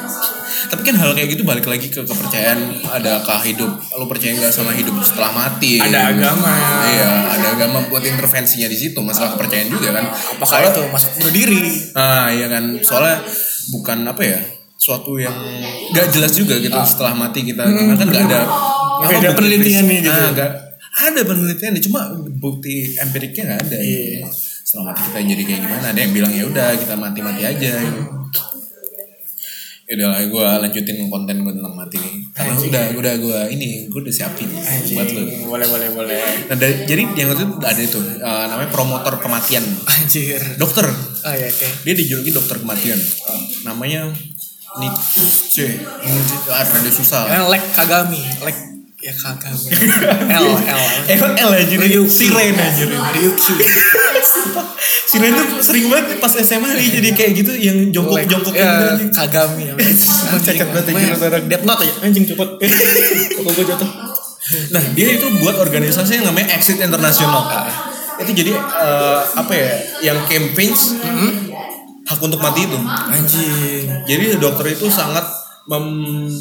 [0.72, 4.72] tapi kan hal kayak gitu balik lagi ke kepercayaan adakah hidup lo percaya nggak sama
[4.72, 6.52] hidup setelah mati Ada agama.
[6.88, 11.28] iya ada agama buat intervensinya di situ masalah kepercayaan juga kan Apakah itu masuk bunuh
[11.30, 11.60] diri?
[11.92, 13.20] Ah iya kan soalnya
[13.68, 14.40] bukan apa ya
[14.74, 15.36] suatu yang
[15.92, 18.40] nggak jelas juga gitu setelah mati kita gimana kan nggak ada
[18.98, 20.10] Nggak ada penelitian nih gitu.
[20.10, 20.50] Ah, nggak
[21.04, 22.00] ada penelitian cuma
[22.32, 24.24] bukti empiriknya nggak ada Iya.
[24.62, 27.72] setelah mati kita jadi kayak gimana ada yang bilang ya udah kita mati mati aja
[27.76, 28.00] gitu.
[29.92, 34.00] Udah lah gue lanjutin konten gue tentang mati nih karena udah udah gue ini gue
[34.00, 36.48] udah siapin buat lo Boleh boleh boleh.
[36.48, 39.60] nah, dari- jadi yang itu ada itu eh, namanya promotor kematian.
[39.84, 40.40] Anjir.
[40.56, 40.88] dokter.
[41.22, 41.68] Oh ya oke.
[41.84, 42.96] dia dijuluki dokter kematian.
[43.62, 44.08] Namanya
[44.72, 45.76] Nietzsche
[46.48, 47.28] ah rada susah.
[47.28, 48.56] Karena lek kagami, lek
[49.02, 49.68] ya kagami.
[50.46, 50.82] L L.
[51.10, 51.74] L L aja.
[52.06, 53.54] Siren aja Ryuki.
[55.10, 59.10] Siren tuh sering banget pas SMA dia jadi kayak gitu yang jongkok jongkok ya, gitu
[59.10, 59.74] kagami.
[60.38, 61.44] Cacat banget anjir, orang.
[61.50, 62.48] Death Note aja anjing cepet.
[63.42, 63.90] Kok gue jatuh.
[64.74, 67.46] nah dia itu buat organisasi yang namanya Exit International
[68.20, 69.70] itu jadi eh, apa ya
[70.12, 70.98] yang campaigns
[72.06, 73.86] hak untuk mati itu Anjing.
[74.04, 75.24] jadi dokter itu sangat
[75.70, 75.86] mem,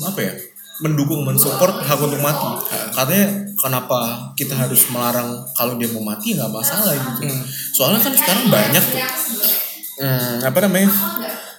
[0.02, 0.34] apa ya
[0.82, 2.48] mendukung mensupport hak untuk mati
[2.91, 7.30] katanya kenapa kita harus melarang kalau dia mau mati nggak masalah gitu
[7.72, 9.02] soalnya kan sekarang banyak tuh
[10.02, 10.89] hmm, apa namanya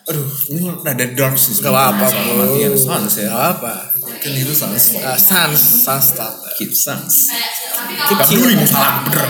[0.03, 2.35] aduh ini ada dark sih Gak apa-apa soal bro.
[2.59, 3.75] kematian sans ya apa.
[4.19, 6.35] kan itu sans Uh, sans, sans start.
[6.59, 7.31] keep sans
[8.11, 9.23] Keep Gak peduli mau salah bener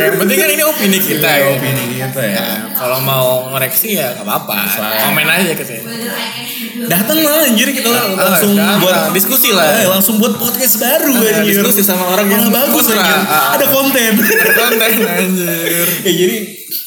[0.00, 1.46] Yang penting kan ini opini kita ya.
[1.52, 4.56] opini kita ya Nah, kalau mau ngoreksi ya gak apa-apa.
[4.70, 5.00] Saya.
[5.10, 5.82] Komen aja ke sini.
[6.88, 8.80] Datang lah anjir kita Datang, langsung datang.
[8.80, 9.68] buat Diskusi lah.
[9.76, 13.54] Eh, langsung buat podcast baru Nah, anjir diskusi sama orang yang bagus anjir Ah.
[13.54, 15.86] ada konten Ada konten anjir.
[16.02, 16.36] ya jadi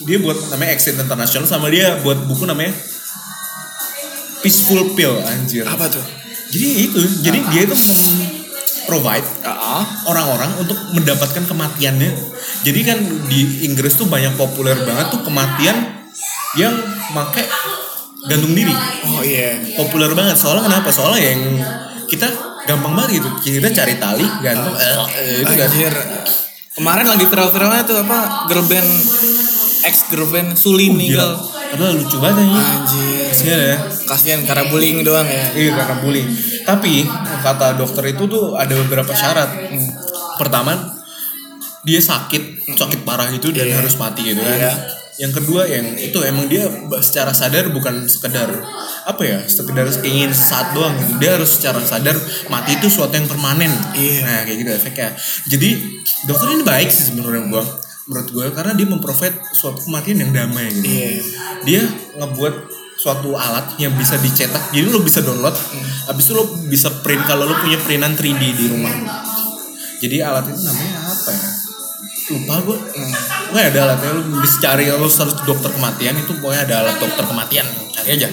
[0.02, 2.74] dia buat namanya Exit International sama dia buat buku namanya
[4.42, 6.02] Peaceful Pill anjir Apa tuh?
[6.50, 7.76] jadi itu jadi dia itu
[8.84, 12.12] provide Ah, orang-orang untuk mendapatkan kematiannya
[12.62, 15.78] jadi kan di Inggris tuh banyak populer banget tuh kematian
[16.54, 16.74] yang
[17.10, 17.46] make
[18.22, 18.74] gantung diri
[19.08, 19.58] oh iya.
[19.76, 21.42] populer banget soalnya kenapa soalnya yang
[22.06, 22.28] kita
[22.64, 25.96] gampang banget gitu kita cari tali gantung eh, eh, itu kan Anjir.
[26.72, 28.48] Kemarin lagi viral-viralnya tuh apa?
[28.48, 28.90] Girl band
[29.84, 31.36] ex girlfriend Suli meninggal.
[31.68, 33.28] Padahal lucu banget ini Anjir.
[33.28, 35.52] kasihan ya Kasihan karena bullying doang ya.
[35.52, 36.30] Iya karena bullying.
[36.64, 37.04] Tapi
[37.44, 39.52] kata dokter itu tuh ada beberapa syarat.
[40.40, 40.96] Pertama
[41.82, 43.82] dia sakit, sakit parah itu dan Iya.
[43.84, 44.56] harus mati gitu kan.
[44.56, 44.74] Iya.
[45.22, 46.66] Yang kedua yang itu emang dia
[47.06, 48.50] secara sadar bukan sekedar
[49.06, 51.22] apa ya, sekedar ingin saat doang gitu.
[51.22, 52.18] Dia harus secara sadar
[52.50, 53.70] mati itu suatu yang permanen.
[53.94, 54.26] Iya.
[54.26, 55.10] Nah kayak gitu efeknya.
[55.46, 55.70] Jadi
[56.26, 57.64] dokter ini baik sih sebenarnya gua
[58.10, 60.90] menurut gue karena dia memprovide suatu kematian yang damai gitu.
[60.90, 61.10] Iya.
[61.64, 61.82] Dia
[62.18, 62.56] ngebuat
[63.02, 65.58] suatu alat yang bisa dicetak jadi lo bisa download
[66.06, 68.94] habis itu lo bisa print kalau lo punya printan 3D di rumah
[69.98, 71.11] jadi alat itu namanya ya
[72.32, 72.78] lupa gue
[73.52, 77.24] pokoknya ada alatnya lo bisa cari lo search dokter kematian itu pokoknya ada alat dokter
[77.28, 77.68] kematian.
[77.92, 78.30] Cari aja.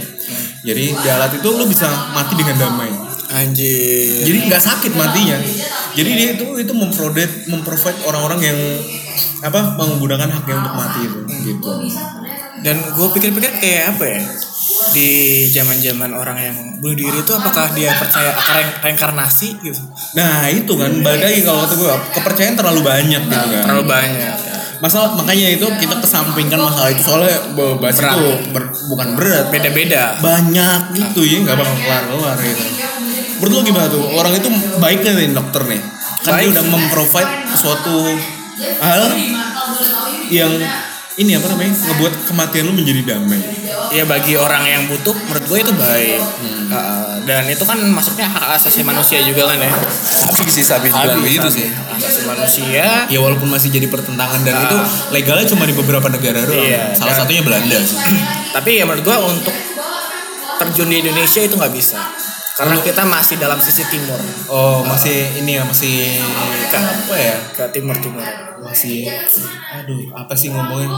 [0.62, 2.90] Jadi di alat itu lo bisa mati dengan damai.
[3.28, 4.24] Anjir.
[4.24, 5.36] jadi nggak sakit matinya.
[5.92, 8.58] Jadi dia itu itu memprovide memprovide orang-orang yang
[9.44, 11.70] apa menggunakan haknya untuk mati itu gitu.
[12.64, 14.20] Dan gue pikir-pikir kayak apa ya?
[14.90, 15.10] Di
[15.48, 19.80] zaman-zaman orang yang bunuh diri itu apakah dia percaya akan re- reinkarnasi gitu?
[20.10, 24.34] nah itu kan balik lagi kalau kata gue kepercayaan terlalu banyak gitu kan Terlalu banyak.
[24.78, 27.34] masalah makanya itu kita kesampingkan masalah itu soalnya
[27.76, 28.14] bahas Berat.
[28.14, 30.02] itu ber- bukan berat Beda-beda.
[30.18, 32.62] banyak gitu ya nggak bakal kelar kelar gitu
[33.38, 35.80] menurut lo gimana tuh orang itu baik nih dokter nih
[36.20, 37.96] kan dia udah memprovide suatu
[38.78, 39.02] hal
[40.28, 40.52] yang
[41.18, 43.42] ini apa namanya ngebuat kematian lu menjadi damai
[43.88, 46.20] Ya bagi orang yang butuh menurut gue itu baik.
[46.68, 49.72] Uh, dan itu kan masuknya hak asasi manusia juga kan ya.
[50.28, 53.08] tapi sih sabi bilang begitu sih Hak asasi manusia.
[53.08, 54.62] ya walaupun masih jadi pertentangan dan Ah.
[54.62, 54.76] itu
[55.10, 57.96] legalnya cuma di beberapa negara doang Iya, salah dan- satunya Belanda sih
[58.50, 59.54] Tapi ya menurut gue untuk
[60.58, 62.00] terjun di Indonesia itu nggak bisa.
[62.58, 64.18] Karena kita masih dalam sisi timur.
[64.50, 66.18] oh masih ini ya masih
[66.74, 68.20] apa ya Ke timur-timur.
[68.58, 69.06] masih
[69.70, 70.90] aduh apa sih ngomongin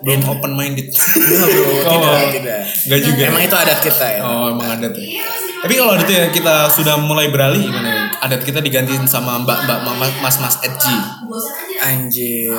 [0.00, 2.60] belum open minded Enggak bro, tidak, tidak.
[2.88, 3.22] Enggak juga.
[3.28, 4.20] Emang itu adat kita ya.
[4.24, 5.06] oh emang adat ya
[5.60, 8.02] tapi kalau adat ya kita sudah mulai beralih gimana ya?
[8.24, 9.78] adat kita digantiin sama mbak mbak
[10.24, 10.96] mas mas edgy
[11.80, 12.56] Anjir.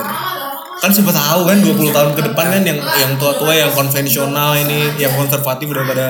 [0.82, 4.98] Kan siapa tahu kan 20 tahun ke depan kan yang yang tua-tua yang konvensional ini
[4.98, 6.08] yang konservatif udah pada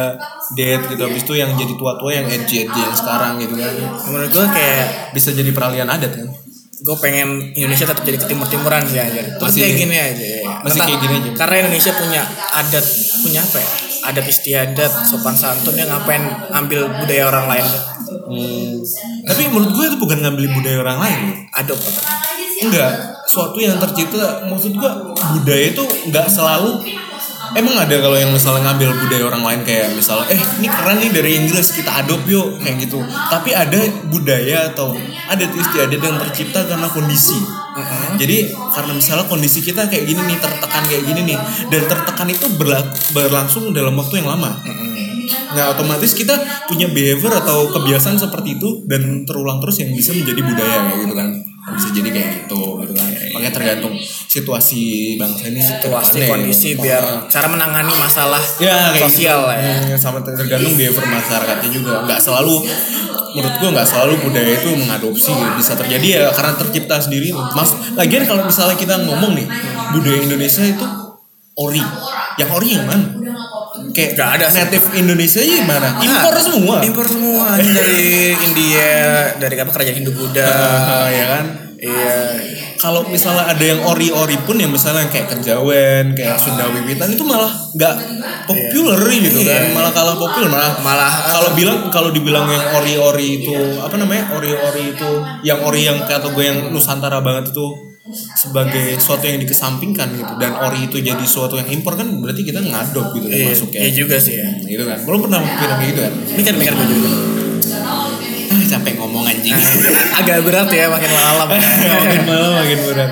[0.51, 1.01] dead gitu.
[1.01, 3.67] Habis itu yang jadi tua-tua yang edgy edgy yang sekarang gitu kan.
[4.07, 6.29] Menurut gue kayak bisa jadi peralihan adat kan?
[6.81, 10.41] gue pengen Indonesia tetap jadi ketimur timuran sih aja terus Masih- kayak gini aja ya.
[10.41, 11.29] masih Tentang- kayak gini aja.
[11.37, 12.21] karena Indonesia punya
[12.57, 12.85] adat
[13.21, 13.69] punya apa ya
[14.01, 17.67] adat istiadat sopan santun yang ngapain ambil budaya orang lain
[19.21, 21.19] Tapi menurut gue itu bukan ngambil budaya orang lain.
[21.51, 22.01] adop apa
[22.61, 22.93] Enggak,
[23.25, 24.91] suatu yang tercipta maksud gue
[25.33, 26.77] budaya itu enggak selalu
[27.51, 31.11] Emang ada kalau yang misalnya ngambil budaya orang lain kayak misalnya eh ini keren nih
[31.11, 33.03] dari Inggris kita adop yuk kayak gitu.
[33.03, 34.95] Tapi ada budaya atau
[35.27, 37.35] ada istiadat yang tercipta karena kondisi.
[38.15, 41.39] Jadi karena misalnya kondisi kita kayak gini nih tertekan kayak gini nih
[41.71, 44.59] dan tertekan itu berla- berlangsung dalam waktu yang lama.
[45.51, 46.35] Nah otomatis kita
[46.67, 51.40] punya behavior atau kebiasaan seperti itu dan terulang terus yang bisa menjadi budaya gitu kan
[51.75, 53.07] bisa jadi kayak gitu gitu kan.
[53.35, 53.93] Makanya tergantung
[54.27, 54.81] situasi
[55.15, 56.83] bangsa ini situasi kondisi gitu.
[56.83, 59.55] biar cara menangani masalah ya kayak sosial gitu.
[59.55, 59.73] ya.
[59.79, 61.93] Hmm, sama tergantung behavior masyarakatnya juga.
[62.05, 62.55] Nggak selalu
[63.31, 67.31] menurut gua nggak selalu budaya itu mengadopsi bisa terjadi ya karena tercipta sendiri.
[67.55, 69.47] Mas lagian kalau misalnya kita ngomong nih
[69.95, 70.85] budaya Indonesia itu
[71.55, 71.83] ori
[72.41, 73.05] yang ori yang mana?
[73.91, 74.57] Kayak Nggak ada sih.
[74.61, 75.87] native Indonesia gimana?
[75.99, 76.75] Impor Ah, semua.
[76.83, 78.91] Impor semua dari India
[79.35, 80.47] dari apa kerajaan Hindu Buddha.
[80.47, 81.45] Ah, ya kan?
[81.81, 82.17] Iya.
[82.77, 87.49] Kalau misalnya ada yang ori-ori pun yang misalnya kayak kejawen kayak Sunda Wiwitan itu malah
[87.73, 87.95] nggak
[88.45, 89.61] populer gitu kan?
[89.65, 89.73] Iya.
[89.73, 94.29] malah kalah populer malah Malah, kalau bilang kalau dibilang yang ori-ori itu apa namanya?
[94.33, 95.09] Ori-ori itu
[95.41, 100.33] yang ori yang kata gue yang Nusantara banget itu sebagai sesuatu yang dikesampingkan gitu.
[100.41, 103.69] Dan ori itu jadi sesuatu yang impor kan berarti kita ngadop gitu kan iya, masuk
[103.77, 104.49] iya ya juga sih ya.
[104.57, 104.97] Gitu kan.
[105.05, 106.13] Belum pernah mikir kayak gitu kan.
[106.33, 107.09] Mikir-mikir gue juga.
[108.51, 109.53] Ah capek ngomong anjing.
[110.17, 111.47] Agak berat ya makin malam.
[112.01, 113.11] Makin malam makin berat.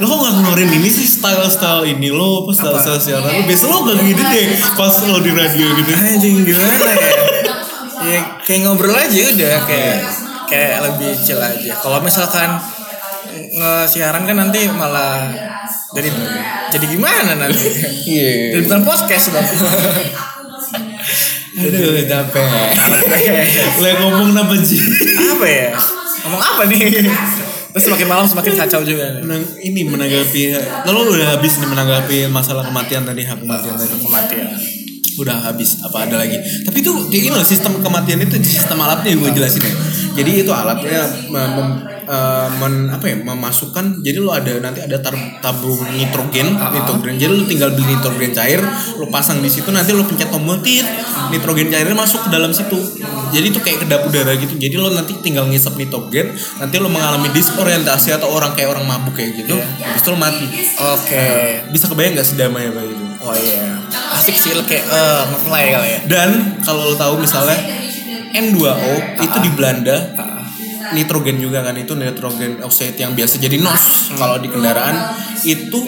[0.00, 3.42] Lo kok gak ngeluarin ini sih style-style ini lo apa style-style siaran lo?
[3.46, 5.90] Biasa lo gak gini deh pas lo di radio gitu.
[5.92, 6.88] anjing gimana ya?
[8.02, 9.98] Ya kayak ngobrol aja udah kayak
[10.50, 11.72] kayak lebih chill aja.
[11.78, 12.58] Kalau misalkan
[13.32, 15.28] nge-siaran kan nanti malah
[15.92, 16.08] jadi
[16.72, 17.68] jadi gimana nanti?
[18.08, 18.56] Iya.
[18.56, 19.46] jadi bukan podcast bang.
[21.52, 22.00] Aduh.
[22.08, 22.68] capek.
[23.76, 24.80] Yang ngomong apa sih?
[25.36, 25.68] apa ya?
[26.24, 26.80] Ngomong apa nih?
[27.72, 29.20] Terus semakin malam semakin kacau juga.
[29.24, 30.42] Menang, ini menanggapi
[30.88, 33.94] lo udah habis nih menanggapi masalah kematian tadi hak kematian tadi.
[34.00, 34.48] Kematian.
[35.20, 36.40] Udah habis apa ada lagi?
[36.64, 39.72] Tapi itu gini loh sistem kematian itu sistem alatnya gue jelasin ya.
[40.20, 45.14] Jadi itu alatnya mem- eh, men- apa ya memasukkan jadi lo ada nanti ada tar,
[45.40, 47.14] tabung nitrogen nitrogen.
[47.18, 48.60] Jadi lo tinggal beli nitrogen cair
[48.98, 50.84] lo pasang di situ nanti lo pencet tombol tit
[51.30, 52.78] nitrogen cairnya masuk ke dalam situ.
[53.32, 54.54] Jadi itu kayak kedap udara gitu.
[54.60, 59.16] Jadi lo nanti tinggal ngisep nitrogen nanti lo mengalami disorientasi atau orang kayak orang mabuk
[59.16, 60.46] kayak gitu habis itu lo mati.
[60.78, 61.24] Oke.
[61.72, 63.78] Bisa kebayang gak sedamai apa itu oh iya.
[64.18, 66.00] Asik sih lo kayak eh ngeplay kali ya.
[66.10, 66.30] Dan
[66.66, 67.56] kalau lo tahu misalnya
[68.32, 69.96] N2O itu di Belanda
[70.92, 75.80] nitrogen juga kan itu nitrogen oxide yang biasa jadi NOx kalau di kendaraan itu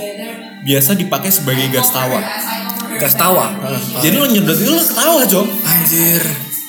[0.64, 2.20] biasa dipakai sebagai gas tawa.
[2.96, 3.52] gas tawa
[4.00, 5.46] Jadi lo nyedot itu lo ketawa cok.
[5.66, 6.22] anjir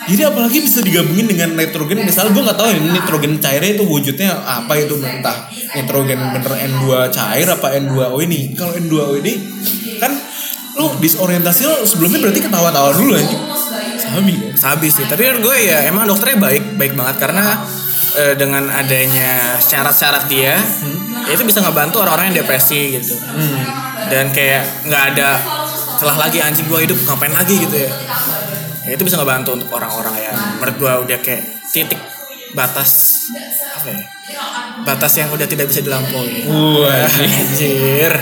[0.06, 4.38] Jadi apalagi bisa digabungin dengan nitrogen misalnya gue nggak tahu ya nitrogen cairnya itu wujudnya
[4.46, 8.54] apa itu entah nitrogen bener N2 cair apa N2O ini.
[8.54, 9.34] Kalau N2O ini
[9.98, 10.14] kan
[10.78, 13.38] lo disorientasi lo sebelumnya berarti ketawa-tawa dulu aja.
[13.98, 14.54] Sabi kan.
[14.54, 17.66] Sabi sih, tapi kan gue ya emang dokternya baik, baik banget karena
[18.16, 20.56] eh, dengan adanya syarat-syarat dia,
[21.26, 23.16] ya itu bisa ngebantu orang-orang yang depresi gitu.
[24.10, 25.30] Dan kayak nggak ada
[25.96, 27.92] celah lagi anjing gue hidup ngapain lagi gitu ya.
[28.86, 31.98] Ya itu bisa ngebantu untuk orang-orang yang menurut gue udah kayak titik
[32.54, 33.26] batas
[33.76, 34.04] apa ya?
[34.86, 36.46] Batas yang udah tidak bisa dilampaui.
[36.48, 38.14] Wah, Anjir.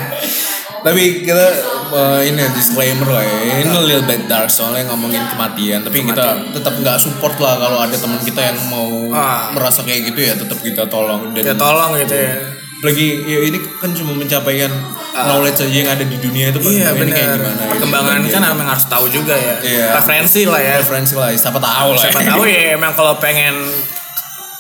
[0.84, 1.46] Tapi kita
[1.89, 3.39] uh, ini disclaimer lah ya.
[3.58, 5.80] Ini a little bit dark soalnya ngomongin kematian.
[5.80, 9.50] Tapi kita tetap nggak support lah kalau ada teman kita yang mau Ah.
[9.50, 11.32] merasa kayak gitu ya tetap kita tolong.
[11.32, 12.36] Ya Dan tolong gitu ya.
[12.84, 14.67] lagi ya ini kan cuma mencapaikan
[15.15, 17.48] knowledge aja yang ada di dunia itu Iya perkembangannya kayak gimana.
[17.56, 17.72] gitu.
[17.72, 19.56] Perkembangan Dan kan ya, emang harus tahu juga ya.
[19.63, 19.88] Iya.
[19.96, 20.74] Referensi lah ya.
[20.84, 21.32] referensi lah.
[21.32, 22.04] Siapa tahu lah.
[22.04, 23.56] Siapa tahu ya emang kalau pengen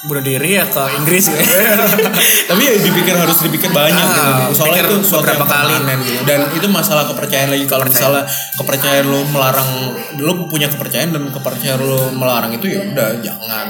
[0.03, 1.43] bunuh diri ya ke Inggris gitu.
[2.51, 4.11] Tapi ya dipikir harus dipikir banyak Ah,
[4.51, 4.59] gitu.
[4.59, 5.73] Soalnya pikir itu suatu beberapa yang kali.
[5.73, 6.21] permanen gitu.
[6.27, 9.69] Dan itu masalah kepercayaan lagi kalau misalnya kepercayaan lo melarang
[10.19, 13.67] lo punya kepercayaan dan kepercayaan lo melarang itu ya udah jangan.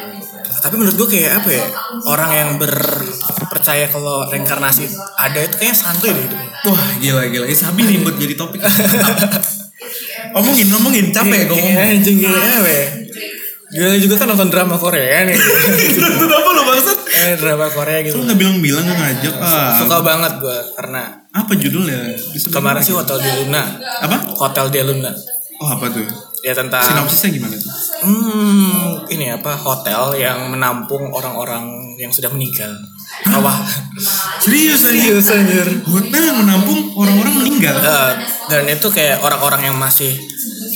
[0.64, 1.66] Tapi menurut gue kayak apa ya
[2.06, 6.50] orang yang berpercaya kalau reinkarnasi ada itu kayaknya santuy deh hidupnya.
[6.66, 7.46] Wah gila gila.
[7.46, 8.64] Ini sabi nih buat jadi topik.
[10.34, 11.78] ngomongin ngomongin capek gue ngomong.
[11.78, 12.86] Kayak anjing kayak apa ya.
[13.74, 15.34] Gue juga kan nonton drama Korea nih.
[15.90, 16.98] Itu apa lo bangsat?
[17.04, 18.18] eh, drama Korea gitu.
[18.18, 19.78] Lo nggak bilang-bilang nggak ngajak ah.
[19.78, 22.14] Suka banget gue karena Apa judulnya?
[22.48, 23.64] Kemarin sih Hotel de Luna.
[24.00, 24.18] apa?
[24.38, 25.12] Hotel de Luna.
[25.58, 26.06] Oh apa tuh?
[26.44, 27.72] Ya tentang Sinopsisnya gimana tuh?
[28.04, 32.68] Hmm, ini apa hotel yang menampung orang-orang yang sudah meninggal.
[33.24, 33.64] Apa?
[34.38, 35.64] Serius Serius anjir.
[35.88, 37.80] Hotel yang menampung orang-orang meninggal.
[37.80, 38.12] Eh,
[38.52, 40.12] dan itu kayak orang-orang yang masih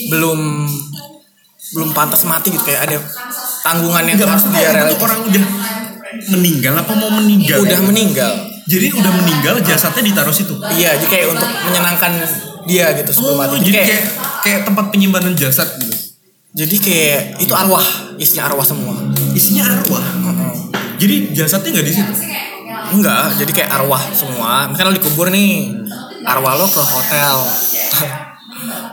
[0.08, 0.72] belum
[1.76, 2.98] belum pantas mati gitu kayak ada
[3.66, 5.04] tanggungan yang harus dia itu realisasi.
[5.04, 5.44] orang udah
[6.32, 7.58] meninggal apa mau meninggal?
[7.64, 8.34] udah meninggal.
[8.68, 10.56] Jadi udah meninggal jasadnya ditaruh situ.
[10.76, 12.12] Iya, jadi kayak untuk menyenangkan
[12.68, 13.64] dia gitu sebelum Oh, mati.
[13.64, 14.04] Jadi kayak, kayak
[14.44, 15.96] kayak tempat penyimpanan jasad gitu.
[16.58, 17.86] jadi kayak itu arwah,
[18.18, 18.98] isinya arwah semua.
[19.32, 20.04] Isinya arwah.
[20.98, 22.14] Jadi jasadnya nggak di situ.
[22.98, 24.68] Enggak, jadi kayak arwah semua.
[24.72, 25.70] Misalnya lo dikubur nih,
[26.26, 27.38] arwah lo ke hotel.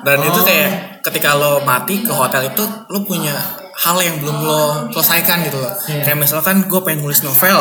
[0.04, 0.44] Dan itu Oh.
[0.44, 3.32] kayak ketika lo mati ke hotel itu lo punya
[3.74, 4.62] hal yang belum lo
[4.92, 5.72] selesaikan gitu loh.
[6.04, 7.58] Kayak misalkan gue pengen nulis novel,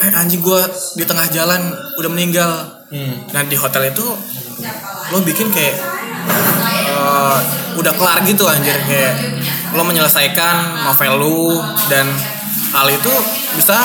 [0.00, 0.60] eh anjing gue
[0.96, 1.60] di tengah jalan
[2.00, 2.50] udah meninggal.
[3.30, 4.04] Nah di hotel itu
[5.10, 5.76] lo bikin kayak
[6.96, 7.38] eh,
[7.76, 9.14] udah kelar gitu anjir kayak
[9.76, 12.08] lo menyelesaikan novel lu dan
[12.72, 13.12] hal itu
[13.54, 13.76] bisa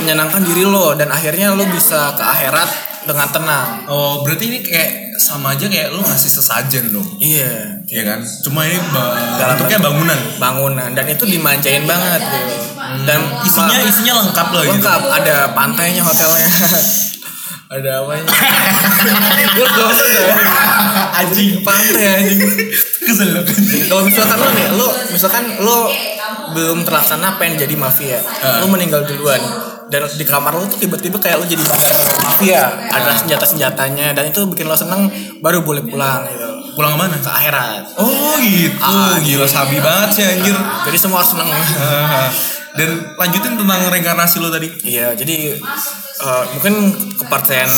[0.00, 2.68] menyenangkan diri lo dan akhirnya lo bisa ke akhirat
[3.02, 3.68] dengan tenang.
[3.90, 7.04] Oh berarti ini kayak sama aja kayak lu ngasih sesajen dong.
[7.16, 8.20] Iya, Iya kan?
[8.40, 10.18] Cuma ini ba- Dalam bentuknya bangunan.
[10.36, 12.54] bangunan dan itu dimanjain banget gitu.
[13.02, 14.72] Dan Isinya isinya lengkap loh gitu.
[14.74, 16.48] lengkap, ada pantainya hotelnya.
[17.74, 18.28] ada apanya?
[19.52, 20.26] Gue gak usah dah.
[21.18, 22.40] Anjing pantai anjing.
[23.02, 23.32] Kesel.
[23.88, 25.78] Kalau misalkan lo nih, lo misalkan lo
[26.52, 28.20] belum terlaksana pengen jadi mafia,
[28.60, 29.40] lo meninggal duluan
[29.92, 31.60] dan di kamar lo tuh tiba-tiba kayak lo jadi
[32.24, 37.04] mafia, ada senjata senjatanya dan itu bikin lo seneng baru boleh pulang gitu Pulang ke
[37.04, 37.16] mana?
[37.20, 37.84] ke akhirat.
[38.00, 38.80] Oh gitu.
[38.80, 40.56] Ah, Gila sabi banget sih anjir.
[40.56, 41.52] Jadi semua harus seneng.
[42.80, 44.72] Dan lanjutin tentang reinkarnasi lo tadi.
[44.80, 45.52] Iya, jadi
[46.16, 47.68] eh, mungkin kepercayaan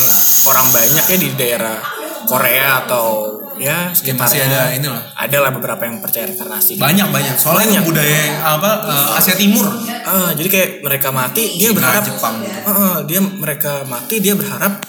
[0.47, 1.75] orang banyak ya di daerah
[2.23, 5.03] Korea atau ya sekitarnya masih ada ini lah.
[5.15, 6.75] Ada lah beberapa yang percaya reinkarnasi.
[6.75, 7.35] Banyak banyak.
[7.35, 7.83] Soalnya Banyak.
[7.87, 9.65] budaya apa eh, Asia Timur.
[10.05, 12.35] Ah, jadi kayak mereka mati dia Cina, berharap Jepang.
[12.43, 14.83] Ah, ah, dia mereka mati dia berharap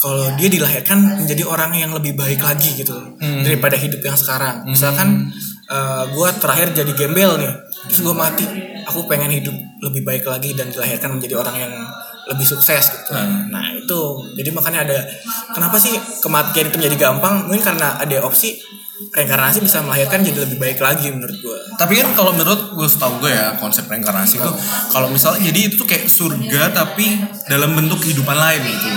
[0.00, 3.44] kalau dia dilahirkan menjadi orang yang lebih baik lagi gitu Hmm.
[3.44, 4.64] daripada hidup yang sekarang.
[4.64, 5.28] Misalkan
[5.70, 7.52] eh, gua terakhir jadi gembel nih,
[7.86, 8.42] terus gua mati,
[8.82, 11.72] aku pengen hidup lebih baik lagi dan dilahirkan menjadi orang yang
[12.30, 13.12] lebih sukses gitu.
[13.12, 13.50] Hmm.
[13.50, 14.00] Nah itu
[14.38, 14.98] jadi makanya ada
[15.50, 17.50] kenapa sih kematian itu menjadi gampang?
[17.50, 18.62] Mungkin karena ada opsi
[19.10, 21.58] reinkarnasi bisa melahirkan jadi lebih baik lagi menurut gua.
[21.80, 24.50] Tapi kan kalau menurut gue setahu gue ya konsep reinkarnasi itu
[24.92, 27.16] kalau misalnya jadi itu tuh kayak surga tapi
[27.48, 28.88] dalam bentuk kehidupan lain gitu.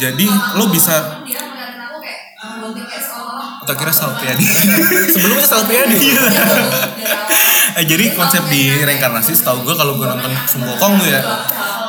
[0.00, 0.26] Jadi
[0.56, 1.24] lo bisa
[3.70, 4.46] tak kira Salpiadi.
[5.14, 5.98] Sebelumnya Salpiadi.
[7.78, 11.22] eh, jadi konsep di reinkarnasi setahu gue kalau gue nonton Sumbokong tuh ya.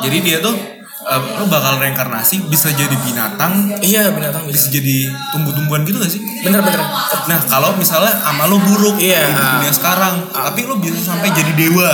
[0.02, 0.54] Jadi dia tuh
[1.02, 4.74] eh, lo bakal reinkarnasi bisa jadi binatang, iya binatang bisa bisa.
[4.74, 4.96] jadi
[5.30, 6.22] tumbuh-tumbuhan gitu gak sih?
[6.42, 6.82] Bener-bener.
[7.26, 9.30] Nah kalau misalnya amal lo buruk Iya.
[9.30, 11.90] di dunia sekarang, tapi lo bisa sampai jadi dewa.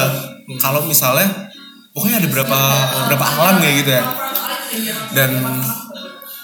[0.57, 1.29] Kalau misalnya
[1.93, 2.59] pokoknya ada berapa
[3.09, 4.05] berapa alam kayak gitu ya.
[5.11, 5.31] Dan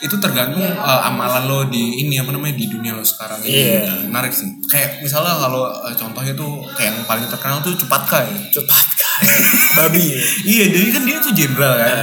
[0.05, 3.81] itu tergantung uh, amalan lo di ini apa namanya di dunia lo sekarang ini.
[3.81, 4.05] Iya.
[4.05, 4.53] menarik sih.
[4.69, 9.25] Kayak misalnya kalau uh, contohnya tuh kayak yang paling terkenal tuh Cepatka ya cepat kan
[9.81, 10.13] babi.
[10.45, 11.99] Iya jadi kan dia tuh jenderal kan.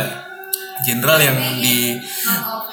[0.81, 2.01] Jenderal yang di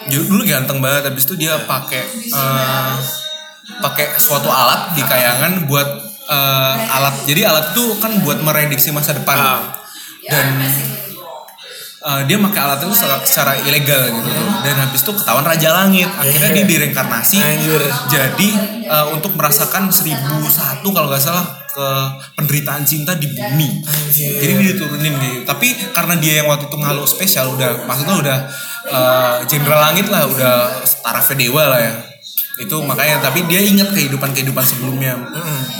[0.09, 2.93] dulu ganteng banget habis itu dia pakai eh,
[3.85, 5.89] pakai suatu alat di kayangan buat
[6.25, 7.29] eh, alat.
[7.29, 9.37] Jadi alat itu kan buat merediksi masa depan.
[9.37, 9.61] Ah.
[10.29, 10.61] dan
[11.99, 14.49] eh, dia pakai alat itu secara, secara ilegal gitu tuh.
[14.63, 16.09] dan habis itu ketahuan raja langit.
[16.09, 17.83] Akhirnya dia direinkarnasi Anjir.
[18.11, 18.49] jadi
[18.87, 21.89] eh, untuk merasakan 1001 kalau nggak salah ke
[22.39, 23.83] penderitaan cinta di bumi.
[23.83, 24.31] Anjir.
[24.39, 28.39] jadi dia diturunin gitu tapi karena dia yang waktu itu makhluk spesial udah maksudnya udah
[28.89, 31.95] eh, jenderal langit lah udah tarafnya dewa lah ya.
[32.59, 35.15] Itu makanya tapi dia ingat kehidupan kehidupan sebelumnya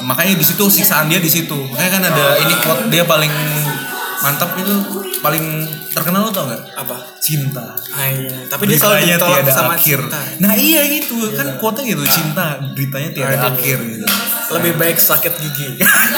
[0.09, 1.55] makanya di situ siksaan dia di situ.
[1.55, 3.31] Makanya kan ada ini quote dia paling
[4.19, 4.75] mantap itu
[5.19, 6.63] paling terkenal lo tau nggak?
[6.75, 6.97] Apa?
[7.19, 7.75] Cinta.
[7.91, 8.47] Ah, iya.
[8.47, 9.99] tapi dia selalu ditolak tiada sama akhir.
[10.03, 10.21] cinta.
[10.43, 11.17] Nah iya gitu.
[11.35, 12.59] Kan quote gitu cinta.
[12.75, 13.51] Beritanya tiada Aduh.
[13.55, 14.07] akhir gitu.
[14.49, 15.77] lebih baik sakit gigi.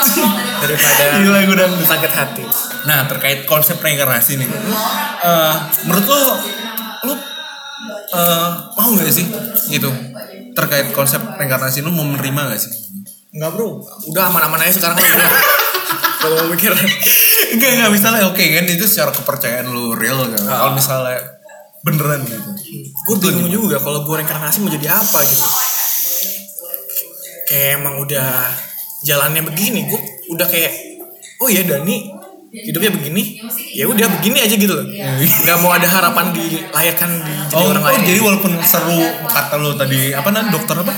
[0.63, 2.45] Daripada Gila, gue udah sakit hati.
[2.87, 4.47] Nah terkait konsep reinkarnasi nih,
[5.21, 6.21] Eh, menurut lo,
[7.05, 7.15] lo
[8.15, 8.49] eh,
[8.79, 9.27] mau nggak sih?
[9.69, 9.91] Gitu.
[10.55, 12.71] Terkait konsep reinkarnasi lo mau menerima gak sih?
[13.31, 13.83] Enggak bro.
[14.07, 15.11] Udah aman-aman aja sekarang udah
[16.21, 16.73] kalau mau mikir.
[17.51, 20.41] Enggak enggak misalnya oke kan itu secara kepercayaan lo real kan.
[20.41, 21.19] Kalau misalnya
[21.81, 22.51] beneran gitu.
[23.01, 25.47] gue bingung juga kalau gue reinkarnasi mau jadi apa gitu.
[27.49, 28.29] Kayak emang udah
[29.03, 30.01] jalannya begini gue
[30.31, 30.73] udah kayak
[31.41, 32.13] oh ya Dani
[32.51, 33.41] hidupnya begini
[33.73, 34.87] ya udah begini aja gitu loh.
[34.87, 38.07] Nggak mau ada harapan dilahirkan di jadi Oh, orang oh lain.
[38.07, 40.95] jadi walaupun seru kata lo tadi apa namanya dokter apa?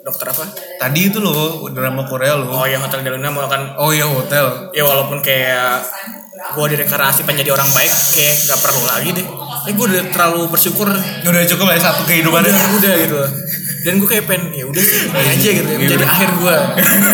[0.00, 0.44] Dokter apa
[0.78, 2.52] Tadi itu loh drama Korea loh.
[2.54, 4.72] oh yang hotel Deluna mau kan Oh iya hotel.
[4.72, 5.84] ya walaupun kayak
[6.50, 9.26] gue direinkarnasi pengen jadi orang baik kayak nggak perlu lagi deh
[9.62, 10.88] ya gue udah terlalu bersyukur.
[11.22, 13.16] Udah cukup lah satu kehidupan udah udah gitu.
[13.80, 16.12] Dan gue kayak pengen ya udah sih aja gitu ya Iya, menjadi bener.
[16.12, 16.56] akhir gue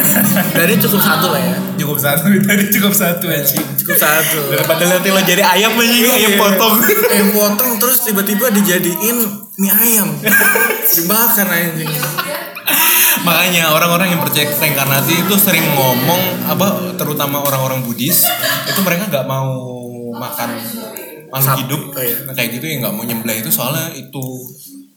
[0.59, 1.57] dari cukup satu lah ya.
[1.77, 3.59] Cukup satu tadi cukup satu aja.
[3.79, 4.39] cukup satu.
[4.51, 6.75] Daripada nanti lo jadi ayam aja ayam potong.
[7.07, 9.17] ayam potong terus tiba-tiba dijadiin
[9.57, 10.11] mie ayam.
[10.87, 11.87] Dibakar anjing.
[13.23, 18.27] Makanya orang-orang yang percaya reinkarnasi itu sering ngomong apa terutama orang-orang Buddhis
[18.67, 19.51] itu mereka nggak mau
[20.15, 20.51] makan
[21.31, 21.83] makhluk Sap- hidup.
[21.93, 22.17] Oh iya.
[22.35, 24.25] Kayak gitu ya nggak mau nyembelih itu soalnya itu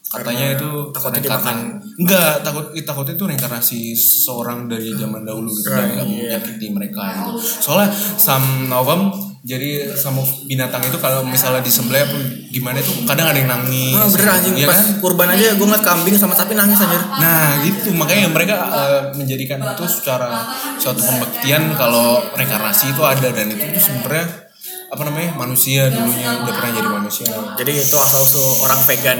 [0.09, 2.01] katanya itu takutnya reinkarnasi.
[2.01, 7.03] enggak takut takutnya itu reinkarnasi seorang dari zaman dahulu gitu dan nggak mau menyakiti mereka
[7.13, 7.31] gitu.
[7.61, 9.01] Soalnya some of them
[9.39, 10.19] jadi sama
[10.49, 12.17] binatang itu kalau misalnya disembelih apa
[12.51, 13.95] gimana itu kadang ada yang nangis.
[13.95, 14.53] Ah bener anjing.
[14.57, 14.87] Iya pas kan?
[14.99, 16.99] kurban aja gue ngeliat kambing sama sapi nangis anjir.
[16.99, 17.93] Nah gitu.
[17.95, 20.43] Makanya mereka eh, menjadikan itu secara
[20.81, 24.48] suatu pembuktian kalau reinkarnasi itu ada dan itu tuh sebenarnya
[24.89, 27.29] apa namanya manusia dulunya udah pernah jadi manusia.
[27.55, 29.19] jadi itu asal usul orang vegan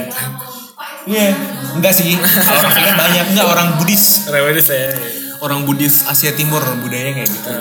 [1.00, 1.32] Iya,
[1.76, 2.12] enggak sih.
[2.16, 4.28] Kalau orang vegan banyak enggak orang Buddhis.
[4.28, 4.92] Rewedes ya
[5.40, 7.52] Orang Buddhis Asia Timur budayanya kayak gitu.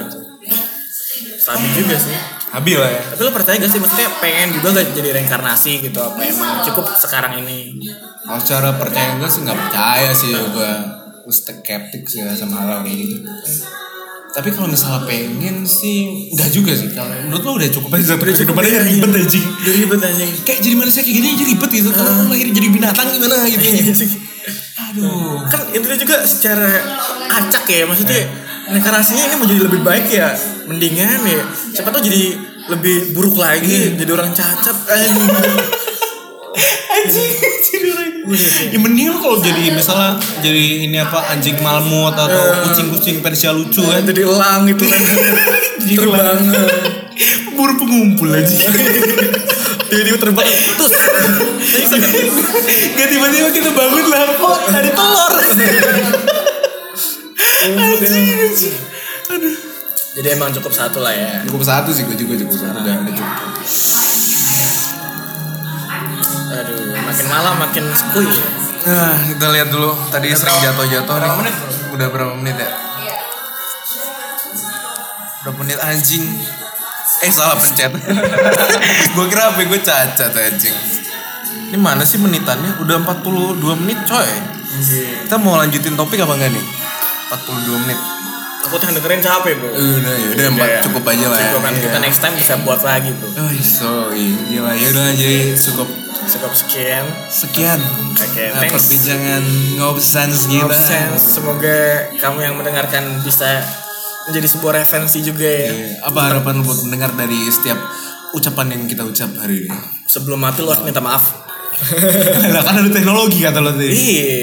[1.40, 2.16] stabil juga sih
[2.50, 3.02] Habil lah ya.
[3.14, 6.86] tapi lo percaya gak sih maksudnya pengen juga gak jadi reinkarnasi gitu apa emang cukup
[6.94, 7.78] sekarang ini
[8.26, 10.72] Kalau secara percaya enggak sih nggak percaya sih gue.
[11.26, 13.26] Gue skeptik sih sama hal kayak gitu.
[14.30, 16.94] Tapi kalau misalnya pengen sih enggak juga sih.
[16.94, 19.46] Kalau menurut lo udah cukup aja satu kehidupannya ribet anjing.
[19.66, 20.32] jadi ribet anjing.
[20.46, 21.90] Kayak jadi manusia kayak gini aja ribet gitu.
[21.90, 23.66] Kalau lahir jadi binatang gimana gitu?
[24.90, 25.50] Aduh.
[25.50, 26.70] Kan itu juga secara
[27.42, 28.22] acak ya maksudnya
[28.70, 30.38] reinkarnasinya ini mau jadi lebih baik ya
[30.70, 31.42] mendingan ya.
[31.74, 32.38] Siapa tahu jadi
[32.70, 34.78] lebih buruk lagi jadi orang cacat
[36.90, 38.10] anjing anjing jadi orang
[38.70, 43.82] ya mending lo kalau jadi misalnya jadi ini apa anjing malmut atau kucing-kucing Persia lucu
[43.82, 44.06] kan?
[44.06, 44.86] Jadi elang gitu
[45.90, 46.40] terbang.
[47.58, 48.56] buru pengumpul aja
[49.90, 50.46] tiba-tiba terbang.
[50.46, 50.94] Terus.
[52.96, 54.24] Gak tiba-tiba kita bangun lah.
[54.38, 55.34] Kok ada telur.
[57.66, 58.76] Anjing anjing.
[59.34, 59.56] Aduh.
[60.10, 61.42] Jadi emang cukup satu lah ya.
[61.50, 62.96] Cukup satu sih gue juga cukup satu udah
[67.30, 68.30] udah aduh makin malam makin skuy.
[68.80, 69.92] Nah, kita lihat dulu.
[70.10, 71.32] Tadi sering jatuh-jatuh nih.
[71.36, 71.56] menit,
[71.92, 72.70] Udah berapa menit ya?
[75.42, 76.26] Berapa menit anjing?
[77.20, 77.92] Eh salah pencet.
[79.14, 80.76] gue kira HP gue cacat anjing.
[81.70, 82.80] Ini mana sih menitannya?
[82.80, 84.30] Udah 42 menit coy.
[85.22, 86.66] Kita mau lanjutin topik apa enggak nih?
[87.30, 88.00] 42 menit.
[88.60, 91.44] aku tuh yang dengerin capek bro Udah ya, udah empat Ya, cukup aja lah ya.
[91.48, 92.04] cukup kan kita Iya.
[92.04, 95.88] next time bisa buat lagi bro Oh, so gila ya udah jadi cukup
[96.30, 97.80] cukup sekian sekian.
[98.14, 98.74] Oke, Nah, thanks.
[98.76, 99.44] perbincangan
[99.76, 100.78] ngobsens kita.
[101.16, 101.78] Semoga
[102.16, 103.60] kamu yang mendengarkan bisa
[104.26, 105.70] menjadi sebuah referensi juga ya.
[105.70, 107.80] Iya, Apa harapan lu buat mendengar dari setiap
[108.32, 109.74] ucapan yang kita ucap hari ini?
[110.06, 111.50] Sebelum mati lo harus minta maaf.
[112.52, 113.90] lah kan ada teknologi kata lo tadi.
[113.90, 114.38] Iya.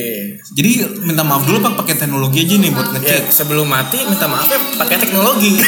[0.48, 0.70] Jadi
[1.00, 3.22] minta maaf dulu pak pakai teknologi aja nih buat Ya, ngecek.
[3.28, 5.58] sebelum mati minta maaf ya pakai teknologi.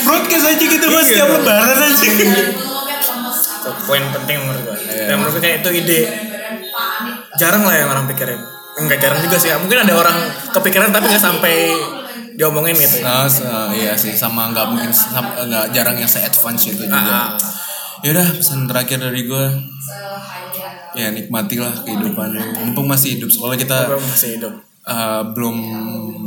[0.00, 1.08] Broadcast aja gitu mas Iya.
[1.08, 2.08] setiap lebaran aja.
[3.60, 4.76] Itu poin penting menurut gue.
[4.88, 5.04] Iya.
[5.06, 6.00] Dan menurut gue kayak itu ide
[7.36, 8.40] jarang lah yang orang pikirin.
[8.80, 9.52] Enggak jarang juga sih.
[9.52, 10.16] Mungkin ada orang
[10.50, 11.54] kepikiran tapi nggak sampai
[12.34, 13.04] diomongin gitu.
[13.04, 13.44] Nah, se-
[13.76, 14.88] iya sih sama nggak mungkin
[15.20, 16.96] nggak jarang yang se advance itu juga.
[16.96, 17.30] Ah, ah.
[18.00, 19.44] Yaudah pesan terakhir dari gue
[20.96, 22.28] ya nikmatilah kehidupan.
[22.64, 24.52] Mumpung masih hidup soalnya kita masih hidup.
[24.82, 25.56] uh, belum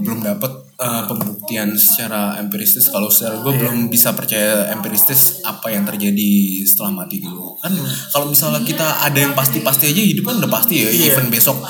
[0.05, 0.51] belum dapat
[0.83, 2.91] uh, pembuktian secara empiristis.
[2.91, 7.55] Kalau secara gue belum bisa percaya empiristis apa yang terjadi setelah mati gitu.
[7.63, 7.71] Kan
[8.11, 10.89] kalau misalnya kita ada yang pasti-pasti aja hidup kan udah pasti ya.
[10.91, 11.15] Iya.
[11.15, 11.63] even besok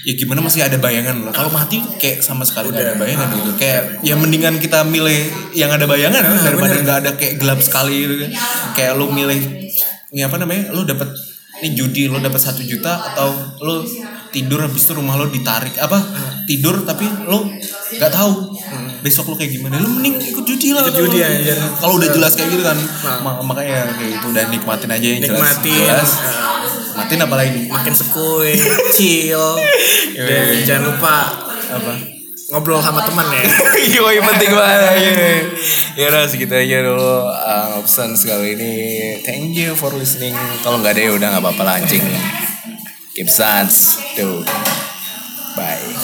[0.00, 1.32] ya gimana masih ada bayangan loh.
[1.32, 3.50] Kalau mati kayak sama sekali nggak ada bayangan gitu.
[3.60, 8.08] Kayak ya mendingan kita milih yang ada bayangan kan, daripada nggak ada kayak gelap sekali
[8.08, 8.30] gitu kan.
[8.76, 9.40] Kayak lu milih
[10.10, 11.12] ini apa namanya lu dapat
[11.60, 13.28] ini judi lo dapat satu juta atau
[13.60, 13.84] lo
[14.30, 15.98] tidur habis itu rumah lo ditarik apa
[16.44, 17.50] tidur tapi lo
[17.90, 18.54] nggak tahu
[19.00, 19.76] besok lo kayak gimana.
[19.76, 21.54] Lo mending ikut judi lah Ikut judi aja.
[21.76, 22.76] kalau udah jelas kayak gitu kan
[23.20, 25.34] Ma- makanya kayak gitu dan nikmatin aja yang jelas.
[25.34, 25.82] Nikmatin.
[25.82, 26.10] jelas.
[26.12, 26.60] Ah,
[26.92, 27.60] nikmatin apa lagi?
[27.66, 28.52] Makin sekui,
[28.92, 29.44] chill.
[30.20, 31.14] Dan jangan lupa
[31.70, 31.92] apa?
[32.50, 33.46] ngobrol sama teman ya.
[33.94, 35.44] Yoi penting banget.
[35.98, 38.72] Ya udah segitu aja dulu uh, Option sekali ini.
[39.22, 40.34] Thank you for listening.
[40.60, 42.02] Kalau nggak ada ya udah nggak apa-apa lah anjing
[43.14, 44.44] Keep sans Tuh
[45.56, 45.94] Bye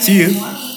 [0.00, 0.67] See you